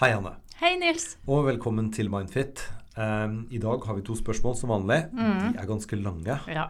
Hei, 0.00 0.10
Anne. 0.10 0.32
Hei, 0.58 0.72
Nils. 0.80 1.14
Og 1.30 1.44
velkommen 1.46 1.90
til 1.94 2.08
Mindfit. 2.10 2.62
Um, 2.98 3.44
I 3.50 3.60
dag 3.62 3.84
har 3.86 3.96
vi 3.98 4.02
to 4.06 4.16
spørsmål 4.18 4.56
som 4.58 4.72
vanlig. 4.74 5.00
Mm. 5.14 5.52
De 5.54 5.60
er 5.62 5.68
ganske 5.68 5.98
lange. 6.00 6.38
Ja. 6.50 6.64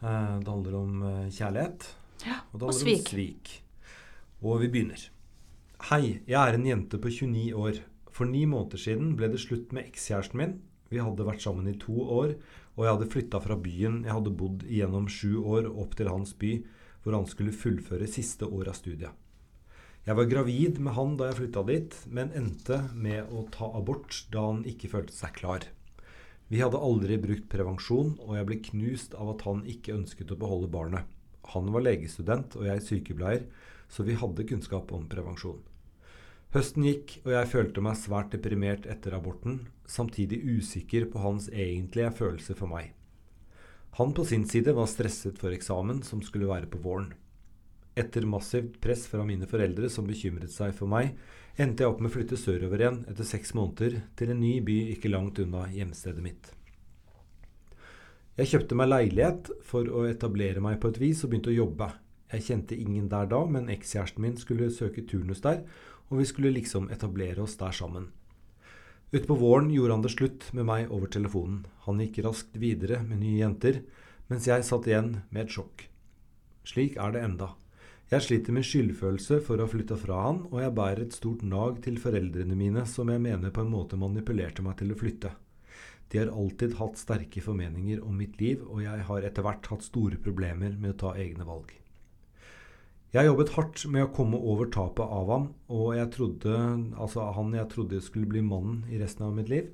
Uh, 0.00 0.36
det 0.38 0.50
handler 0.50 0.76
om 0.78 1.02
uh, 1.02 1.24
kjærlighet. 1.34 1.88
Ja, 2.26 2.40
Og 2.52 2.68
og 2.68 2.74
svik. 2.76 3.08
svik. 3.10 3.52
Og 4.42 4.60
vi 4.62 4.68
begynner. 4.70 5.02
Hei, 5.90 6.20
jeg 6.28 6.38
er 6.38 6.58
en 6.58 6.66
jente 6.68 7.00
på 7.00 7.10
29 7.10 7.54
år. 7.58 7.80
For 8.10 8.28
ni 8.28 8.44
måneder 8.46 8.78
siden 8.78 9.14
ble 9.18 9.30
det 9.32 9.40
slutt 9.42 9.72
med 9.74 9.88
ekskjæresten 9.90 10.38
min. 10.38 10.58
Vi 10.90 11.00
hadde 11.02 11.26
vært 11.26 11.42
sammen 11.42 11.68
i 11.70 11.78
to 11.78 11.94
år, 12.02 12.34
og 12.76 12.84
jeg 12.84 12.92
hadde 12.92 13.10
flytta 13.12 13.40
fra 13.42 13.56
byen 13.56 14.00
jeg 14.04 14.12
hadde 14.12 14.32
bodd 14.34 14.64
i 14.66 14.80
gjennom 14.80 15.06
sju 15.10 15.38
år, 15.42 15.68
opp 15.70 15.94
til 15.98 16.10
hans 16.10 16.34
by, 16.34 16.56
hvor 17.02 17.14
han 17.14 17.26
skulle 17.30 17.54
fullføre 17.54 18.08
siste 18.10 18.46
år 18.50 18.72
av 18.72 18.74
studiet. 18.78 19.14
Jeg 20.08 20.16
var 20.16 20.28
gravid 20.30 20.78
med 20.80 20.96
han 20.96 21.16
da 21.20 21.28
jeg 21.28 21.38
flytta 21.42 21.62
dit, 21.68 21.96
men 22.08 22.32
endte 22.36 22.78
med 22.96 23.28
å 23.36 23.44
ta 23.52 23.68
abort 23.76 24.22
da 24.32 24.46
han 24.46 24.62
ikke 24.68 24.88
følte 24.94 25.12
seg 25.12 25.34
klar. 25.36 25.66
Vi 26.50 26.62
hadde 26.62 26.80
aldri 26.80 27.18
brukt 27.20 27.50
prevensjon, 27.52 28.14
og 28.24 28.38
jeg 28.38 28.46
ble 28.48 28.56
knust 28.70 29.12
av 29.14 29.34
at 29.34 29.44
han 29.46 29.60
ikke 29.68 29.94
ønsket 29.98 30.32
å 30.32 30.38
beholde 30.40 30.70
barnet. 30.72 31.04
Han 31.52 31.68
var 31.74 31.84
legestudent 31.84 32.56
og 32.56 32.64
jeg 32.66 32.86
sykepleier, 32.86 33.44
så 33.90 34.06
vi 34.06 34.16
hadde 34.18 34.46
kunnskap 34.48 34.90
om 34.96 35.04
prevensjon. 35.10 35.60
Høsten 36.50 36.88
gikk, 36.88 37.20
og 37.22 37.34
jeg 37.36 37.50
følte 37.52 37.84
meg 37.84 38.00
svært 38.00 38.32
deprimert 38.32 38.88
etter 38.90 39.14
aborten, 39.14 39.66
samtidig 39.86 40.40
usikker 40.42 41.06
på 41.12 41.22
hans 41.22 41.46
egentlige 41.52 42.10
følelser 42.18 42.58
for 42.58 42.72
meg. 42.72 42.96
Han 44.00 44.14
på 44.16 44.24
sin 44.26 44.48
side 44.48 44.74
var 44.74 44.88
stresset 44.90 45.38
for 45.38 45.54
eksamen 45.54 46.00
som 46.06 46.22
skulle 46.26 46.50
være 46.50 46.70
på 46.72 46.80
våren. 46.82 47.12
Etter 47.98 48.26
massivt 48.26 48.78
press 48.80 49.06
fra 49.10 49.24
mine 49.26 49.48
foreldre 49.50 49.90
som 49.90 50.06
bekymret 50.06 50.52
seg 50.54 50.72
for 50.76 50.90
meg, 50.90 51.16
endte 51.58 51.82
jeg 51.82 51.90
opp 51.90 52.00
med 52.00 52.12
å 52.12 52.14
flytte 52.14 52.38
sørover 52.38 52.82
igjen 52.82 53.02
etter 53.10 53.26
seks 53.26 53.52
måneder 53.58 53.98
til 54.16 54.30
en 54.32 54.40
ny 54.40 54.58
by 54.64 54.76
ikke 54.94 55.10
langt 55.10 55.40
unna 55.42 55.66
hjemstedet 55.72 56.22
mitt. 56.24 56.52
Jeg 58.38 58.52
kjøpte 58.52 58.78
meg 58.78 58.88
leilighet 58.88 59.50
for 59.66 59.90
å 59.90 60.06
etablere 60.08 60.62
meg 60.64 60.78
på 60.80 60.92
et 60.92 61.00
vis 61.02 61.24
og 61.26 61.32
begynte 61.32 61.50
å 61.52 61.58
jobbe. 61.58 61.90
Jeg 62.30 62.46
kjente 62.46 62.78
ingen 62.78 63.10
der 63.10 63.26
da, 63.28 63.42
men 63.44 63.68
ekskjæresten 63.74 64.22
min 64.22 64.38
skulle 64.38 64.70
søke 64.72 65.02
turnus 65.04 65.42
der, 65.44 65.64
og 66.08 66.22
vi 66.22 66.28
skulle 66.30 66.54
liksom 66.54 66.88
etablere 66.94 67.42
oss 67.42 67.58
der 67.60 67.74
sammen. 67.74 68.08
Utpå 69.10 69.34
våren 69.34 69.72
gjorde 69.74 69.96
han 69.96 70.04
det 70.06 70.12
slutt 70.14 70.46
med 70.54 70.68
meg 70.68 70.92
over 70.94 71.10
telefonen. 71.10 71.64
Han 71.88 71.98
gikk 71.98 72.22
raskt 72.22 72.54
videre 72.62 73.00
med 73.02 73.18
nye 73.24 73.40
jenter, 73.42 73.80
mens 74.30 74.46
jeg 74.46 74.62
satt 74.66 74.86
igjen 74.86 75.16
med 75.34 75.48
et 75.48 75.56
sjokk. 75.56 75.88
Slik 76.62 76.94
er 77.02 77.16
det 77.16 77.24
enda. 77.26 77.50
Jeg 78.10 78.24
sliter 78.26 78.50
med 78.56 78.66
skyldfølelse 78.66 79.36
for 79.46 79.60
å 79.60 79.68
ha 79.68 79.70
flytta 79.70 79.94
fra 79.94 80.16
han, 80.24 80.40
og 80.50 80.56
jeg 80.58 80.74
bærer 80.74 81.04
et 81.04 81.14
stort 81.14 81.44
nag 81.46 81.76
til 81.84 82.00
foreldrene 82.02 82.56
mine 82.58 82.82
som 82.90 83.12
jeg 83.12 83.22
mener 83.22 83.52
på 83.54 83.62
en 83.62 83.70
måte 83.70 83.98
manipulerte 84.02 84.64
meg 84.66 84.80
til 84.80 84.90
å 84.90 84.96
flytte. 84.98 85.30
De 86.10 86.18
har 86.18 86.32
alltid 86.34 86.74
hatt 86.80 86.98
sterke 86.98 87.38
formeninger 87.44 88.02
om 88.02 88.18
mitt 88.18 88.34
liv, 88.42 88.66
og 88.66 88.82
jeg 88.82 89.06
har 89.06 89.28
etter 89.28 89.46
hvert 89.46 89.70
hatt 89.70 89.86
store 89.86 90.18
problemer 90.18 90.74
med 90.74 90.96
å 90.96 90.98
ta 91.04 91.14
egne 91.22 91.46
valg. 91.46 91.70
Jeg 93.14 93.30
jobbet 93.30 93.54
hardt 93.54 93.86
med 93.94 94.08
å 94.08 94.12
komme 94.18 94.42
over 94.42 94.74
tapet 94.74 95.06
av 95.06 95.30
ham, 95.30 95.48
og 95.70 95.94
jeg 95.94 96.10
trodde, 96.18 96.60
altså 96.98 97.30
han 97.38 97.54
jeg 97.54 97.70
trodde 97.70 98.02
skulle 98.02 98.34
bli 98.34 98.42
mannen 98.42 98.84
i 98.90 98.98
resten 98.98 99.30
av 99.30 99.38
mitt 99.38 99.54
liv. 99.54 99.70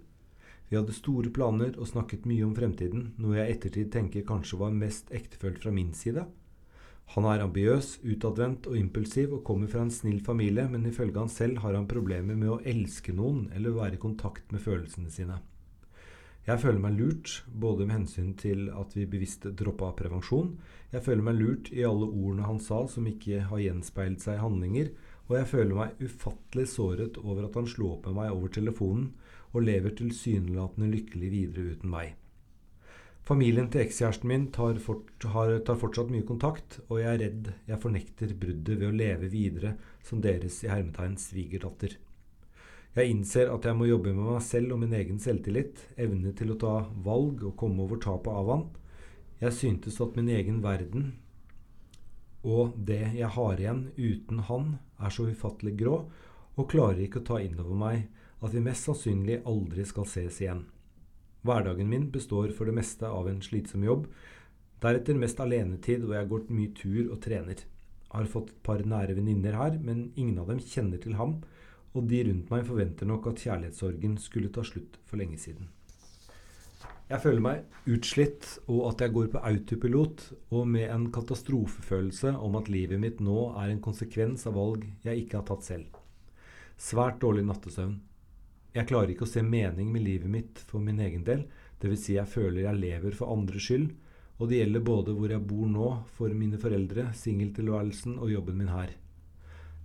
Vi 0.69 0.77
hadde 0.77 0.93
store 0.93 1.33
planer 1.33 1.73
og 1.81 1.89
snakket 1.89 2.29
mye 2.29 2.45
om 2.45 2.53
fremtiden, 2.57 3.15
noe 3.17 3.41
jeg 3.41 3.49
i 3.49 3.57
ettertid 3.57 3.95
tenker 3.97 4.29
kanskje 4.29 4.61
var 4.61 4.77
mest 4.77 5.09
ektefølt 5.09 5.65
fra 5.65 5.73
min 5.73 5.97
side. 5.97 6.29
Han 7.15 7.27
er 7.31 7.45
ambiøs, 7.45 8.01
utadvendt 8.03 8.67
og 8.67 8.77
impulsiv 8.77 9.37
og 9.39 9.45
kommer 9.47 9.71
fra 9.71 9.85
en 9.87 9.93
snill 9.95 10.19
familie, 10.27 10.67
men 10.69 10.89
ifølge 10.89 11.21
han 11.21 11.31
selv 11.33 11.61
har 11.63 11.77
han 11.79 11.87
problemer 11.89 12.35
med 12.35 12.51
å 12.51 12.63
elske 12.67 13.15
noen 13.15 13.47
eller 13.55 13.77
være 13.77 13.97
i 13.97 14.03
kontakt 14.03 14.51
med 14.53 14.65
følelsene 14.65 15.13
sine. 15.15 15.39
Jeg 16.47 16.63
føler 16.63 16.79
meg 16.79 16.99
lurt, 16.99 17.31
både 17.51 17.87
med 17.87 17.97
hensyn 17.97 18.35
til 18.39 18.69
at 18.71 18.93
vi 18.95 19.07
bevisst 19.11 19.49
droppa 19.59 19.89
prevensjon, 19.99 20.53
jeg 20.93 21.03
føler 21.03 21.25
meg 21.27 21.41
lurt 21.41 21.71
i 21.75 21.83
alle 21.87 22.07
ordene 22.07 22.47
han 22.47 22.61
sa 22.63 22.85
som 22.91 23.09
ikke 23.11 23.41
har 23.51 23.63
gjenspeilet 23.65 24.23
seg 24.23 24.39
i 24.39 24.45
handlinger, 24.45 24.93
og 25.27 25.35
jeg 25.41 25.51
føler 25.51 25.75
meg 25.75 26.05
ufattelig 26.07 26.69
såret 26.71 27.19
over 27.23 27.49
at 27.49 27.59
han 27.59 27.67
slo 27.71 27.97
opp 27.97 28.07
med 28.07 28.21
meg 28.21 28.35
over 28.35 28.53
telefonen 28.55 29.09
og 29.57 29.67
lever 29.67 29.97
tilsynelatende 29.99 30.93
lykkelig 30.93 31.33
videre 31.33 31.75
uten 31.75 31.91
meg. 31.91 32.15
Familien 33.27 33.67
til 33.67 33.83
ekskjæresten 33.83 34.31
min 34.31 34.45
tar, 34.55 34.77
fort, 34.79 35.09
har, 35.33 35.51
tar 35.67 35.79
fortsatt 35.81 36.13
mye 36.15 36.23
kontakt, 36.29 36.79
og 36.87 37.01
jeg 37.01 37.11
er 37.11 37.23
redd 37.25 37.49
jeg 37.67 37.83
fornekter 37.83 38.35
bruddet 38.39 38.79
ved 38.79 38.87
å 38.87 38.95
leve 38.95 39.31
videre 39.33 39.73
som 40.07 40.21
deres 40.23 40.61
i 40.63 40.71
hermetegn 40.71 41.17
svigerdatter. 41.19 41.97
Jeg 42.95 43.11
innser 43.13 43.51
at 43.51 43.67
jeg 43.67 43.77
må 43.77 43.89
jobbe 43.91 44.15
med 44.15 44.31
meg 44.31 44.45
selv 44.47 44.77
og 44.77 44.81
min 44.85 44.95
egen 44.95 45.19
selvtillit, 45.21 45.83
evne 45.99 46.31
til 46.39 46.55
å 46.55 46.59
ta 46.63 46.77
valg 47.03 47.43
og 47.45 47.57
komme 47.59 47.83
over 47.83 47.99
tapet 48.01 48.31
av 48.31 48.53
han. 48.55 48.65
Jeg 49.43 49.59
syntes 49.59 49.99
at 50.01 50.15
min 50.17 50.31
egen 50.33 50.63
verden 50.65 51.11
og 52.47 52.79
det 52.79 53.03
jeg 53.19 53.33
har 53.35 53.59
igjen 53.59 53.83
uten 53.99 54.45
han, 54.47 54.77
er 55.03 55.11
så 55.11 55.27
ufattelig 55.27 55.75
grå, 55.83 55.99
og 56.57 56.71
klarer 56.71 57.03
ikke 57.05 57.25
å 57.25 57.29
ta 57.33 57.43
inn 57.43 57.59
over 57.59 57.75
meg 57.75 58.07
at 58.39 58.55
vi 58.55 58.63
mest 58.63 58.87
sannsynlig 58.87 59.43
aldri 59.51 59.85
skal 59.89 60.07
ses 60.09 60.39
igjen. 60.45 60.63
Hverdagen 61.47 61.89
min 61.91 62.09
består 62.11 62.51
for 62.57 62.67
det 62.67 62.75
meste 62.77 63.07
av 63.07 63.29
en 63.31 63.39
slitsom 63.45 63.85
jobb, 63.87 64.09
deretter 64.83 65.19
mest 65.19 65.41
alenetid 65.41 66.05
hvor 66.05 66.19
jeg 66.19 66.31
går 66.33 66.51
mye 66.51 66.75
tur 66.77 67.13
og 67.15 67.21
trener. 67.25 67.63
Jeg 68.07 68.19
har 68.19 68.33
fått 68.33 68.51
et 68.53 68.63
par 68.67 68.83
nære 68.83 69.17
venninner 69.17 69.57
her, 69.59 69.79
men 69.79 70.11
ingen 70.17 70.39
av 70.43 70.51
dem 70.51 70.61
kjenner 70.63 71.01
til 71.03 71.17
ham, 71.21 71.39
og 71.97 72.11
de 72.11 72.23
rundt 72.29 72.53
meg 72.53 72.67
forventer 72.69 73.09
nok 73.09 73.31
at 73.31 73.43
kjærlighetssorgen 73.47 74.19
skulle 74.21 74.53
ta 74.53 74.65
slutt 74.67 74.99
for 75.09 75.21
lenge 75.21 75.39
siden. 75.41 75.71
Jeg 77.07 77.23
føler 77.23 77.43
meg 77.45 77.91
utslitt, 77.95 78.49
og 78.67 78.89
at 78.89 79.05
jeg 79.05 79.15
går 79.15 79.29
på 79.31 79.43
autopilot, 79.49 80.25
og 80.51 80.67
med 80.67 80.91
en 80.91 81.07
katastrofefølelse 81.15 82.33
om 82.43 82.59
at 82.59 82.71
livet 82.73 82.99
mitt 82.99 83.23
nå 83.23 83.53
er 83.61 83.71
en 83.71 83.83
konsekvens 83.85 84.43
av 84.51 84.57
valg 84.59 84.83
jeg 85.07 85.23
ikke 85.23 85.39
har 85.39 85.47
tatt 85.47 85.69
selv. 85.69 86.01
Svært 86.77 87.21
dårlig 87.23 87.47
nattesøvn. 87.47 87.95
Jeg 88.77 88.91
klarer 88.91 89.15
ikke 89.15 89.25
å 89.25 89.31
se 89.31 89.41
mening 89.41 89.89
med 89.89 90.05
livet 90.05 90.29
mitt 90.29 90.59
for 90.69 90.85
min 90.85 90.99
egen 91.01 91.23
del, 91.25 91.47
dvs. 91.81 92.03
Si 92.03 92.17
jeg 92.19 92.29
føler 92.29 92.67
jeg 92.67 92.81
lever 92.83 93.17
for 93.17 93.33
andres 93.33 93.65
skyld, 93.65 93.89
og 94.37 94.51
det 94.51 94.59
gjelder 94.61 94.85
både 94.85 95.15
hvor 95.17 95.33
jeg 95.33 95.45
bor 95.49 95.71
nå, 95.71 95.89
for 96.13 96.35
mine 96.37 96.61
foreldre, 96.61 97.07
singeltilværelsen 97.17 98.19
og 98.21 98.35
jobben 98.35 98.59
min 98.61 98.73
her. 98.75 98.93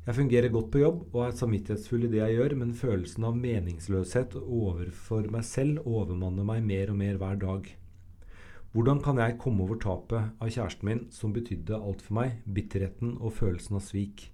Jeg 0.01 0.17
fungerer 0.17 0.51
godt 0.51 0.71
på 0.73 0.81
jobb 0.81 1.01
og 1.13 1.21
er 1.27 1.37
samvittighetsfull 1.37 2.07
i 2.07 2.09
det 2.11 2.19
jeg 2.19 2.35
gjør, 2.35 2.55
men 2.59 2.73
følelsen 2.75 3.27
av 3.29 3.37
meningsløshet 3.37 4.35
overfor 4.41 5.29
meg 5.31 5.45
selv 5.47 5.85
overmanner 5.85 6.47
meg 6.51 6.65
mer 6.65 6.91
og 6.91 6.99
mer 6.99 7.21
hver 7.21 7.39
dag. 7.45 7.69
Hvordan 8.73 8.99
kan 9.05 9.21
jeg 9.21 9.37
komme 9.39 9.63
over 9.63 9.79
tapet 9.79 10.35
av 10.41 10.51
kjæresten 10.51 10.89
min, 10.89 11.05
som 11.13 11.31
betydde 11.35 11.79
alt 11.79 12.03
for 12.03 12.17
meg, 12.17 12.41
bitterheten 12.43 13.17
og 13.21 13.37
følelsen 13.39 13.77
av 13.79 13.85
svik? 13.87 14.30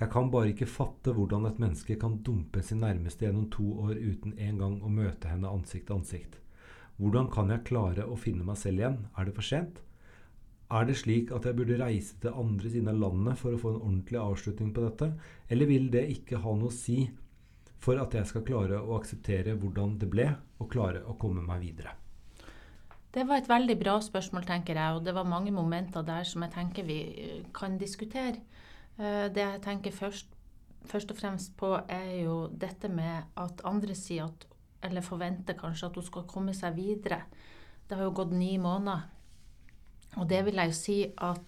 Jeg 0.00 0.10
kan 0.10 0.30
bare 0.30 0.50
ikke 0.50 0.66
fatte 0.66 1.12
hvordan 1.14 1.46
et 1.46 1.60
menneske 1.62 1.94
kan 2.00 2.18
dumpe 2.26 2.62
sin 2.66 2.80
nærmeste 2.82 3.26
gjennom 3.28 3.46
to 3.54 3.66
år 3.86 3.94
uten 3.94 4.34
en 4.42 4.58
gang 4.58 4.80
å 4.82 4.90
møte 4.90 5.30
henne 5.30 5.50
ansikt 5.50 5.86
til 5.86 6.00
ansikt. 6.00 6.38
Hvordan 6.98 7.28
kan 7.30 7.50
jeg 7.50 7.66
klare 7.68 8.06
å 8.06 8.18
finne 8.18 8.46
meg 8.46 8.58
selv 8.58 8.82
igjen? 8.82 9.00
Er 9.14 9.28
det 9.28 9.34
for 9.36 9.46
sent? 9.46 9.80
Er 10.74 10.86
det 10.88 10.96
slik 10.98 11.30
at 11.34 11.46
jeg 11.46 11.54
burde 11.58 11.78
reise 11.78 12.16
til 12.22 12.34
andre 12.34 12.70
siden 12.70 12.90
av 12.90 12.98
landet 12.98 13.38
for 13.38 13.54
å 13.54 13.60
få 13.60 13.74
en 13.74 13.82
ordentlig 13.82 14.18
avslutning 14.18 14.72
på 14.74 14.82
dette, 14.86 15.10
eller 15.50 15.70
vil 15.70 15.90
det 15.92 16.06
ikke 16.16 16.40
ha 16.42 16.54
noe 16.58 16.72
å 16.72 16.74
si 16.74 17.04
for 17.84 18.00
at 18.00 18.16
jeg 18.16 18.30
skal 18.30 18.46
klare 18.46 18.80
å 18.80 18.96
akseptere 18.96 19.54
hvordan 19.60 19.98
det 20.00 20.08
ble, 20.10 20.30
og 20.58 20.70
klare 20.72 21.04
å 21.04 21.18
komme 21.20 21.44
meg 21.44 21.60
videre? 21.62 21.94
Det 23.14 23.22
var 23.28 23.38
et 23.38 23.50
veldig 23.50 23.76
bra 23.78 23.98
spørsmål, 24.02 24.46
tenker 24.48 24.78
jeg, 24.80 24.96
og 24.96 25.04
det 25.06 25.14
var 25.14 25.28
mange 25.28 25.52
momenter 25.54 26.02
der 26.02 26.26
som 26.26 26.42
jeg 26.42 26.54
tenker 26.56 26.86
vi 26.88 26.98
eh, 27.22 27.42
kan 27.54 27.76
diskutere. 27.78 28.40
Eh, 28.98 29.28
Det 29.28 29.42
jeg 29.42 29.62
tenker 29.62 29.90
først, 29.92 30.26
først 30.84 31.10
og 31.10 31.16
fremst 31.16 31.56
på, 31.56 31.72
er 31.88 32.22
jo 32.24 32.48
dette 32.48 32.88
med 32.88 33.22
at 33.36 33.60
andre 33.64 33.94
sier 33.94 34.24
at 34.24 34.46
Eller 34.84 35.00
forventer 35.00 35.54
kanskje 35.56 35.86
at 35.86 35.94
hun 35.94 36.04
skal 36.04 36.22
komme 36.28 36.52
seg 36.54 36.74
videre. 36.76 37.22
Det 37.88 37.96
har 37.96 38.04
jo 38.04 38.10
gått 38.10 38.32
ni 38.32 38.58
måneder. 38.58 39.06
Og 40.18 40.28
det 40.28 40.44
vil 40.44 40.54
jeg 40.54 40.66
jo 40.68 40.72
si 40.76 40.96
at 41.16 41.40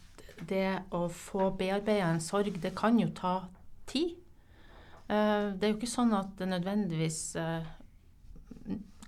det 0.49 0.83
å 0.91 1.09
få 1.13 1.51
bearbeida 1.59 2.09
en 2.15 2.21
sorg, 2.21 2.57
det 2.63 2.75
kan 2.75 2.99
jo 2.99 3.11
ta 3.11 3.43
tid. 3.87 4.17
Eh, 5.11 5.53
Det 5.53 5.65
er 5.65 5.73
jo 5.73 5.77
ikke 5.77 5.87
sånn 5.87 6.15
at 6.15 6.37
det 6.39 6.49
nødvendigvis 6.49 7.37
eh, 7.37 7.63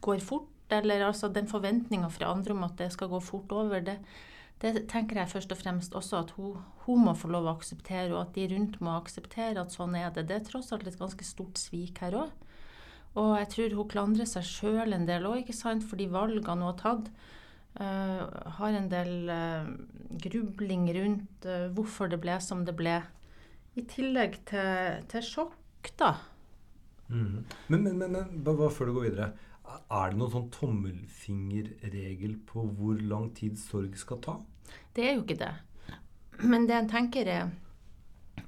går 0.00 0.20
fort, 0.20 0.48
eller 0.70 1.06
altså 1.06 1.32
den 1.32 1.46
forventninga 1.48 2.10
fra 2.10 2.26
andre 2.34 2.52
om 2.52 2.64
at 2.64 2.76
det 2.76 2.92
skal 2.92 3.08
gå 3.08 3.20
fort 3.20 3.50
over, 3.52 3.80
det, 3.80 3.98
det 4.62 4.72
tenker 4.90 5.20
jeg 5.20 5.30
først 5.30 5.52
og 5.54 5.60
fremst 5.60 5.94
også 5.94 6.22
at 6.24 6.30
hun, 6.34 6.58
hun 6.86 7.04
må 7.06 7.14
få 7.14 7.30
lov 7.30 7.46
å 7.46 7.54
akseptere, 7.54 8.10
og 8.10 8.24
at 8.24 8.34
de 8.34 8.48
rundt 8.50 8.80
må 8.82 8.96
akseptere 8.98 9.62
at 9.62 9.74
sånn 9.74 9.94
er 9.98 10.10
det. 10.14 10.26
Det 10.26 10.38
er 10.40 10.46
tross 10.48 10.72
alt 10.74 10.88
et 10.90 10.98
ganske 10.98 11.26
stort 11.26 11.60
svik 11.60 12.00
her 12.02 12.16
òg. 12.24 12.32
Og 13.18 13.34
jeg 13.38 13.50
tror 13.54 13.76
hun 13.78 13.90
klandrer 13.90 14.28
seg 14.28 14.46
sjøl 14.46 14.94
en 14.94 15.06
del 15.08 15.26
òg, 15.30 15.42
ikke 15.42 15.56
sant, 15.56 15.86
for 15.86 16.00
de 16.00 16.08
valgene 16.10 16.58
hun 16.58 16.66
har 16.70 16.78
tatt. 16.80 17.12
uh, 17.78 18.24
har 18.58 18.74
en 18.74 18.88
del 18.90 19.30
uh, 19.30 19.68
grubling 20.24 20.88
rundt 20.96 21.46
uh, 21.46 21.68
hvorfor 21.74 22.10
det 22.10 22.18
ble 22.22 22.40
som 22.42 22.64
det 22.66 22.74
ble. 22.74 22.98
I 23.78 23.84
tillegg 23.86 24.40
til, 24.48 25.04
til 25.12 25.22
sjokk, 25.22 25.92
da. 26.00 26.16
Mm. 27.08 27.44
Men, 27.68 27.82
men, 27.84 27.94
men, 27.98 28.16
men 28.16 28.42
bare 28.42 28.72
før 28.74 28.90
du 28.90 28.98
går 28.98 29.06
videre. 29.10 29.30
Er 29.68 30.12
det 30.12 30.18
noen 30.20 30.32
sånn 30.32 30.50
tommelfingerregel 30.54 32.38
på 32.48 32.64
hvor 32.78 33.00
lang 33.00 33.30
tid 33.36 33.58
sorg 33.60 33.96
skal 34.00 34.20
ta? 34.24 34.36
Det 34.96 35.04
er 35.04 35.16
jo 35.16 35.24
ikke 35.24 35.38
det. 35.40 35.54
Men 36.44 36.68
det 36.68 36.76
en 36.76 36.90
tenker 36.90 37.28
er 37.28 37.48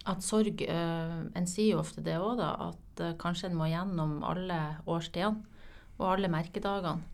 at 0.08 0.22
sorg 0.24 0.62
eh, 0.64 1.16
En 1.36 1.48
sier 1.48 1.74
jo 1.74 1.80
ofte 1.82 2.02
det 2.04 2.16
òg, 2.20 2.38
da. 2.40 2.50
At 2.70 3.02
eh, 3.04 3.16
kanskje 3.20 3.50
en 3.50 3.56
må 3.58 3.68
gjennom 3.70 4.20
alle 4.26 4.60
årstidene 4.88 5.46
og 6.00 6.06
alle 6.14 6.30
merkedagene. 6.32 7.04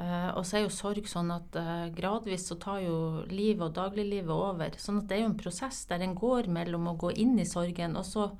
Eh, 0.00 0.30
og 0.32 0.46
så 0.48 0.58
er 0.58 0.64
jo 0.64 0.72
sorg 0.72 1.08
sånn 1.10 1.32
at 1.34 1.56
gradvis 1.96 2.46
så 2.48 2.56
tar 2.60 2.80
jo 2.86 2.96
livet 3.28 3.66
og 3.68 3.76
dagliglivet 3.76 4.32
over. 4.32 4.78
Sånn 4.80 5.02
at 5.02 5.10
det 5.10 5.18
er 5.18 5.24
jo 5.26 5.32
en 5.32 5.40
prosess 5.42 5.84
der 5.90 6.04
en 6.04 6.16
går 6.16 6.48
mellom 6.52 6.88
å 6.92 6.98
gå 7.00 7.12
inn 7.20 7.36
i 7.40 7.48
sorgen 7.48 7.98
og 8.00 8.08
så 8.08 8.30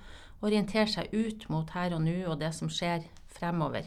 orientere 0.43 0.89
seg 0.91 1.13
ut 1.13 1.45
mot 1.53 1.69
her 1.77 1.95
og 1.95 2.03
nå 2.07 2.17
og 2.27 2.41
det 2.41 2.51
som 2.57 2.71
skjer 2.73 3.05
fremover. 3.33 3.87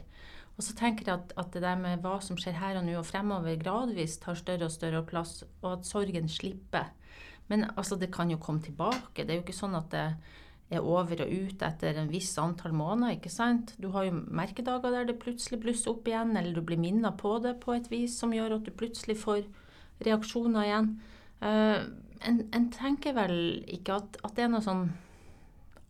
Og 0.55 0.63
så 0.63 0.75
tenker 0.77 1.09
jeg 1.09 1.19
at, 1.19 1.33
at, 1.35 1.51
det 1.53 1.63
der 1.65 1.79
med 1.79 2.03
hva 2.03 2.15
som 2.23 2.37
skjer 2.39 2.55
her 2.61 2.79
og 2.79 2.85
nå 2.87 2.95
og 2.99 3.07
fremover, 3.07 3.57
gradvis 3.59 4.17
tar 4.23 4.37
større 4.39 4.69
og 4.69 4.75
større 4.75 5.03
plass, 5.07 5.41
og 5.61 5.71
at 5.73 5.87
sorgen 5.87 6.31
slipper. 6.31 6.93
Men 7.51 7.67
altså, 7.75 7.97
det 7.99 8.13
kan 8.13 8.31
jo 8.31 8.39
komme 8.41 8.63
tilbake. 8.63 9.25
Det 9.25 9.29
er 9.29 9.41
jo 9.41 9.45
ikke 9.45 9.57
sånn 9.57 9.75
at 9.77 9.91
det 9.91 10.05
er 10.73 10.81
over 10.81 11.19
og 11.21 11.29
ut 11.29 11.61
etter 11.65 11.99
en 11.99 12.09
viss 12.09 12.31
antall 12.41 12.73
måneder. 12.73 13.17
ikke 13.17 13.29
sant? 13.29 13.75
Du 13.77 13.91
har 13.93 14.07
jo 14.07 14.15
merkedager 14.15 14.95
der 14.95 15.11
det 15.11 15.19
plutselig 15.21 15.59
blusser 15.61 15.93
opp 15.93 16.07
igjen, 16.07 16.33
eller 16.37 16.55
du 16.55 16.63
blir 16.65 16.81
minnet 16.81 17.19
på 17.21 17.37
det 17.43 17.59
på 17.61 17.75
et 17.75 17.91
vis 17.91 18.17
som 18.17 18.33
gjør 18.33 18.57
at 18.57 18.65
du 18.65 18.71
plutselig 18.73 19.19
får 19.21 19.43
reaksjoner 20.05 20.65
igjen. 20.65 20.89
Uh, 21.43 21.83
en, 22.25 22.41
en, 22.55 22.69
tenker 22.73 23.13
vel 23.13 23.35
ikke 23.69 23.99
at, 23.99 24.17
at 24.23 24.37
det 24.37 24.45
er 24.45 24.53
noe 24.53 24.63
sånn 24.65 24.87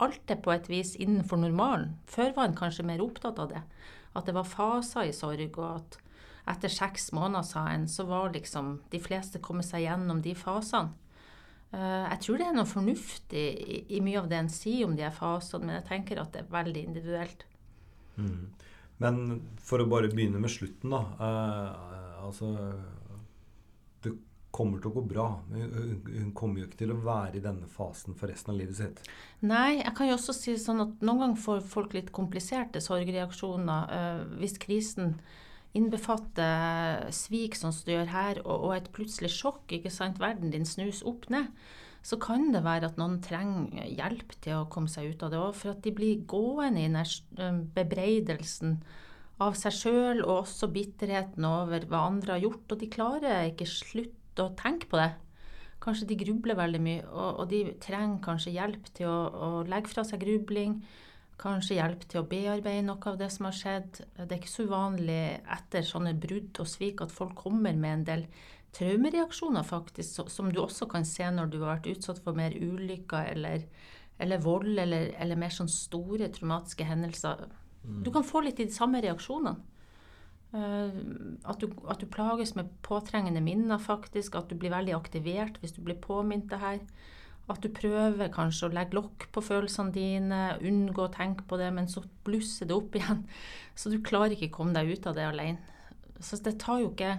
Alt 0.03 0.27
er 0.27 0.41
på 0.43 0.51
et 0.51 0.65
vis 0.67 0.89
innenfor 0.99 1.39
normalen. 1.39 1.93
Før 2.11 2.33
var 2.35 2.49
en 2.49 2.57
kanskje 2.57 2.83
mer 2.83 2.99
opptatt 2.99 3.37
av 3.39 3.53
det. 3.53 3.61
At 4.15 4.27
det 4.27 4.35
var 4.37 4.47
faser 4.47 5.09
i 5.09 5.15
sorg, 5.15 5.59
og 5.59 5.69
at 5.81 5.97
etter 6.55 6.71
seks 6.71 7.09
måneder, 7.15 7.45
sa 7.47 7.65
en, 7.71 7.87
så 7.89 8.05
var 8.07 8.33
liksom 8.33 8.79
de 8.91 9.01
fleste 9.01 9.41
kommet 9.43 9.67
seg 9.67 9.87
gjennom 9.87 10.21
de 10.25 10.35
fasene. 10.37 10.93
Uh, 11.73 12.05
jeg 12.05 12.19
tror 12.23 12.39
det 12.39 12.45
er 12.45 12.53
noe 12.55 12.69
fornuftig 12.69 13.45
i, 13.59 13.79
i, 13.97 13.99
mye 14.05 14.21
av 14.21 14.29
det 14.31 14.37
en 14.37 14.51
sier 14.53 14.85
om 14.85 14.93
de 14.95 15.03
er 15.03 15.15
fasene, 15.15 15.65
men 15.65 15.79
jeg 15.79 15.87
tenker 15.89 16.21
at 16.21 16.31
det 16.31 16.43
er 16.43 16.53
veldig 16.53 16.83
individuelt. 16.87 17.43
Mm. 18.15 18.53
Men 19.03 19.17
for 19.59 19.83
å 19.83 19.89
bare 19.91 20.11
begynne 20.13 20.39
med 20.39 20.53
slutten, 20.53 20.93
da. 20.93 21.01
Eh, 21.19 22.21
altså 22.23 22.53
kommer 24.55 24.81
til 24.81 24.91
å 24.91 24.95
gå 24.95 25.03
bra. 25.09 25.27
Hun, 25.51 26.31
kommer 26.37 26.61
jo 26.61 26.69
ikke 26.69 26.79
til 26.83 26.93
å 26.93 26.99
være 27.03 27.39
i 27.39 27.43
denne 27.43 27.67
fasen 27.71 28.15
for 28.17 28.31
resten 28.31 28.53
av 28.53 28.59
livet 28.59 28.79
sitt. 28.79 29.01
Nei, 29.43 29.81
jeg 29.81 29.95
kan 29.97 30.09
jo 30.09 30.17
også 30.17 30.35
si 30.37 30.55
sånn 30.61 30.83
at 30.85 31.01
noen 31.03 31.23
ganger 31.23 31.41
får 31.43 31.65
folk 31.71 31.95
litt 31.97 32.13
kompliserte 32.15 32.83
sorgreaksjoner. 32.83 33.91
Uh, 33.91 34.37
hvis 34.39 34.59
krisen 34.61 35.17
innbefatter 35.75 37.09
svik, 37.15 37.57
sånn 37.59 37.75
som 37.75 37.87
du 37.87 37.95
gjør 37.97 38.13
her, 38.13 38.43
og, 38.45 38.69
et 38.77 38.91
plutselig 38.95 39.33
sjokk, 39.35 39.65
ikke 39.75 39.91
sant, 39.91 40.21
verden 40.23 40.53
din 40.53 40.67
snus 40.67 41.03
opp 41.07 41.27
ned, 41.33 41.51
så 42.05 42.19
kan 42.21 42.51
det 42.53 42.61
være 42.63 42.91
at 42.91 42.99
noen 43.01 43.17
trenger 43.25 43.87
hjelp 43.89 44.35
til 44.45 44.61
å 44.61 44.67
komme 44.71 44.91
seg 44.91 45.09
ut 45.11 45.23
av 45.25 45.33
det 45.33 45.39
òg. 45.41 45.55
For 45.57 45.73
at 45.73 45.81
de 45.83 45.93
blir 45.95 46.21
gående 46.29 46.85
i 46.85 46.91
den 46.93 47.63
bebreidelsen 47.75 48.77
av 49.41 49.57
seg 49.59 49.73
sjøl 49.75 50.21
og 50.21 50.45
også 50.45 50.69
bitterheten 50.71 51.47
over 51.49 51.87
hva 51.89 52.05
andre 52.11 52.37
har 52.37 52.45
gjort, 52.45 52.69
og 52.71 52.79
de 52.79 52.91
klarer 52.93 53.49
ikke 53.49 53.67
slutt 53.67 54.13
å 54.43 54.53
tenke 54.59 54.89
på 54.91 54.99
det. 54.99 55.13
Kanskje 55.83 56.07
de 56.09 56.17
grubler 56.17 56.57
veldig 56.57 56.81
mye, 56.81 57.01
og, 57.07 57.41
og 57.41 57.49
de 57.51 57.61
trenger 57.83 58.21
kanskje 58.25 58.55
hjelp 58.55 58.87
til 58.97 59.09
å, 59.11 59.17
å, 59.29 59.49
legge 59.69 59.91
fra 59.91 60.05
seg 60.07 60.23
grubling. 60.23 60.79
Kanskje 61.39 61.77
hjelp 61.77 62.05
til 62.09 62.21
å 62.21 62.27
bearbeide 62.31 62.85
noe 62.87 63.11
av 63.11 63.19
det 63.19 63.27
som 63.33 63.49
har 63.49 63.55
skjedd. 63.55 64.01
Det 64.17 64.29
er 64.29 64.39
ikke 64.39 64.53
så 64.53 64.67
uvanlig 64.69 65.21
etter 65.57 65.85
sånne 65.85 66.15
brudd 66.17 66.61
og 66.63 66.69
svik 66.71 67.03
at 67.03 67.13
folk 67.13 67.35
kommer 67.43 67.75
med 67.75 67.99
en 67.99 68.05
del 68.07 68.27
traumereaksjoner, 68.75 69.63
faktisk, 69.63 70.25
som 70.31 70.49
du 70.51 70.59
også 70.63 70.87
kan 70.91 71.05
se 71.07 71.27
når 71.31 71.51
du 71.51 71.59
har 71.61 71.77
vært 71.77 71.91
utsatt 71.93 72.19
for 72.23 72.35
mer 72.35 72.55
ulykker 72.55 73.31
eller, 73.35 73.67
eller 74.19 74.41
vold 74.43 74.73
eller, 74.73 75.13
eller, 75.19 75.39
mer 75.39 75.53
sånn 75.53 75.71
store 75.71 76.31
traumatiske 76.35 76.87
hendelser. 76.87 77.45
Mm. 77.85 78.01
Du 78.03 78.11
kan 78.15 78.25
få 78.27 78.43
litt 78.43 78.59
de 78.59 78.67
samme 78.73 79.03
reaksjonene. 79.05 79.55
Eh, 80.55 80.91
at 81.43 81.59
du, 81.59 81.67
at 81.91 81.99
du, 81.99 82.07
plages 82.07 82.53
med 82.55 82.71
påtrengende 82.85 83.43
minner, 83.43 83.81
faktisk. 83.81 84.37
At 84.39 84.49
du 84.49 84.57
blir 84.59 84.73
veldig 84.73 84.95
aktivert 84.97 85.59
hvis 85.61 85.75
du 85.75 85.81
blir 85.85 85.99
påminnet 86.01 86.49
det 86.53 86.61
her. 86.61 86.79
At 87.51 87.61
du 87.61 87.69
prøver 87.69 88.31
kanskje 88.33 88.69
å 88.69 88.73
legge 88.73 88.97
lokk 88.97 89.27
på 89.35 89.43
følelsene 89.45 89.93
dine, 89.93 90.39
unngå 90.65 91.05
å 91.05 91.13
tenke 91.13 91.45
på 91.45 91.59
det, 91.61 91.69
men 91.75 91.89
så 91.91 92.01
blusser 92.25 92.69
det 92.69 92.77
opp 92.77 92.95
igjen. 92.99 93.25
Så 93.77 93.91
du 93.93 93.99
klarer 94.05 94.33
ikke 94.33 94.53
å 94.53 94.57
komme 94.61 94.77
deg 94.77 94.95
ut 94.95 95.11
av 95.11 95.17
det 95.17 95.27
alene. 95.27 95.75
Så 96.23 96.39
det 96.41 96.55
tar 96.63 96.79
jo 96.79 96.93
ikke 96.93 97.17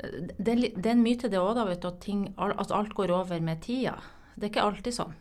Det, 0.00 0.54
det 0.76 0.86
er 0.86 0.94
en 0.94 1.02
myte 1.02 1.28
det 1.28 1.40
òg, 1.40 1.58
at, 1.60 1.84
at 1.84 2.72
alt 2.72 2.94
går 2.96 3.10
over 3.12 3.40
med 3.44 3.60
tida. 3.64 3.98
Det 4.32 4.46
er 4.46 4.52
ikke 4.52 4.64
alltid 4.64 4.96
sånn. 4.96 5.16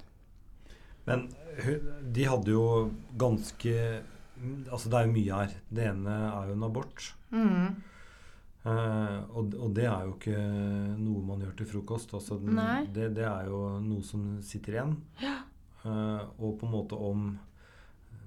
Men 1.04 1.26
de 2.16 2.28
hadde 2.30 2.54
jo 2.54 2.64
ganske 3.20 3.74
Altså, 4.70 4.90
det 4.90 5.00
er 5.00 5.08
jo 5.08 5.16
mye 5.16 5.40
her. 5.42 5.56
Det 5.70 5.88
ene 5.92 6.18
er 6.30 6.50
jo 6.50 6.58
en 6.58 6.68
abort. 6.68 7.08
Mm. 7.34 7.80
Uh, 8.60 9.20
og, 9.40 9.54
og, 9.56 9.70
det 9.76 9.86
er 9.88 10.04
jo 10.04 10.16
ikke 10.18 10.40
noe 11.00 11.22
man 11.26 11.44
gjør 11.46 11.54
til 11.60 11.70
frokost. 11.74 12.14
Altså, 12.18 12.40
det, 12.40 13.12
det, 13.18 13.28
er 13.28 13.50
jo 13.52 13.62
noe 13.84 14.06
som 14.06 14.26
sitter 14.46 14.78
igjen. 14.78 14.96
Ja. 15.24 15.38
Uh, 15.84 16.26
og 16.38 16.58
på 16.60 16.68
en 16.68 16.76
måte 16.76 17.00
om 17.00 17.30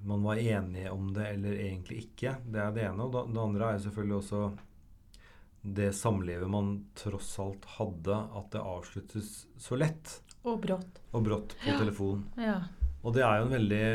man 0.03 0.23
var 0.25 0.41
enige 0.41 0.91
om 0.91 1.11
det 1.15 1.29
eller 1.35 1.57
egentlig 1.63 2.03
ikke. 2.07 2.35
Det 2.43 2.59
er 2.59 2.75
det 2.75 2.87
ene. 2.89 3.05
Og 3.05 3.13
det, 3.13 3.25
det 3.33 3.43
andre 3.43 3.67
er 3.67 3.77
jo 3.77 3.83
selvfølgelig 3.87 4.17
også 4.19 4.43
det 5.63 5.93
samlivet 5.95 6.49
man 6.51 6.73
tross 6.99 7.37
alt 7.39 7.65
hadde, 7.77 8.15
at 8.35 8.49
det 8.51 8.63
avsluttes 8.67 9.29
så 9.57 9.79
lett. 9.79 10.17
Og 10.43 10.59
brått. 10.65 10.99
Og 11.15 11.23
brått 11.23 11.55
på 11.61 11.71
ja. 11.71 11.77
telefon. 11.79 12.25
Ja. 12.35 12.57
Og 13.03 13.15
det 13.15 13.23
er 13.25 13.39
jo 13.39 13.47
en 13.47 13.55
veldig 13.57 13.85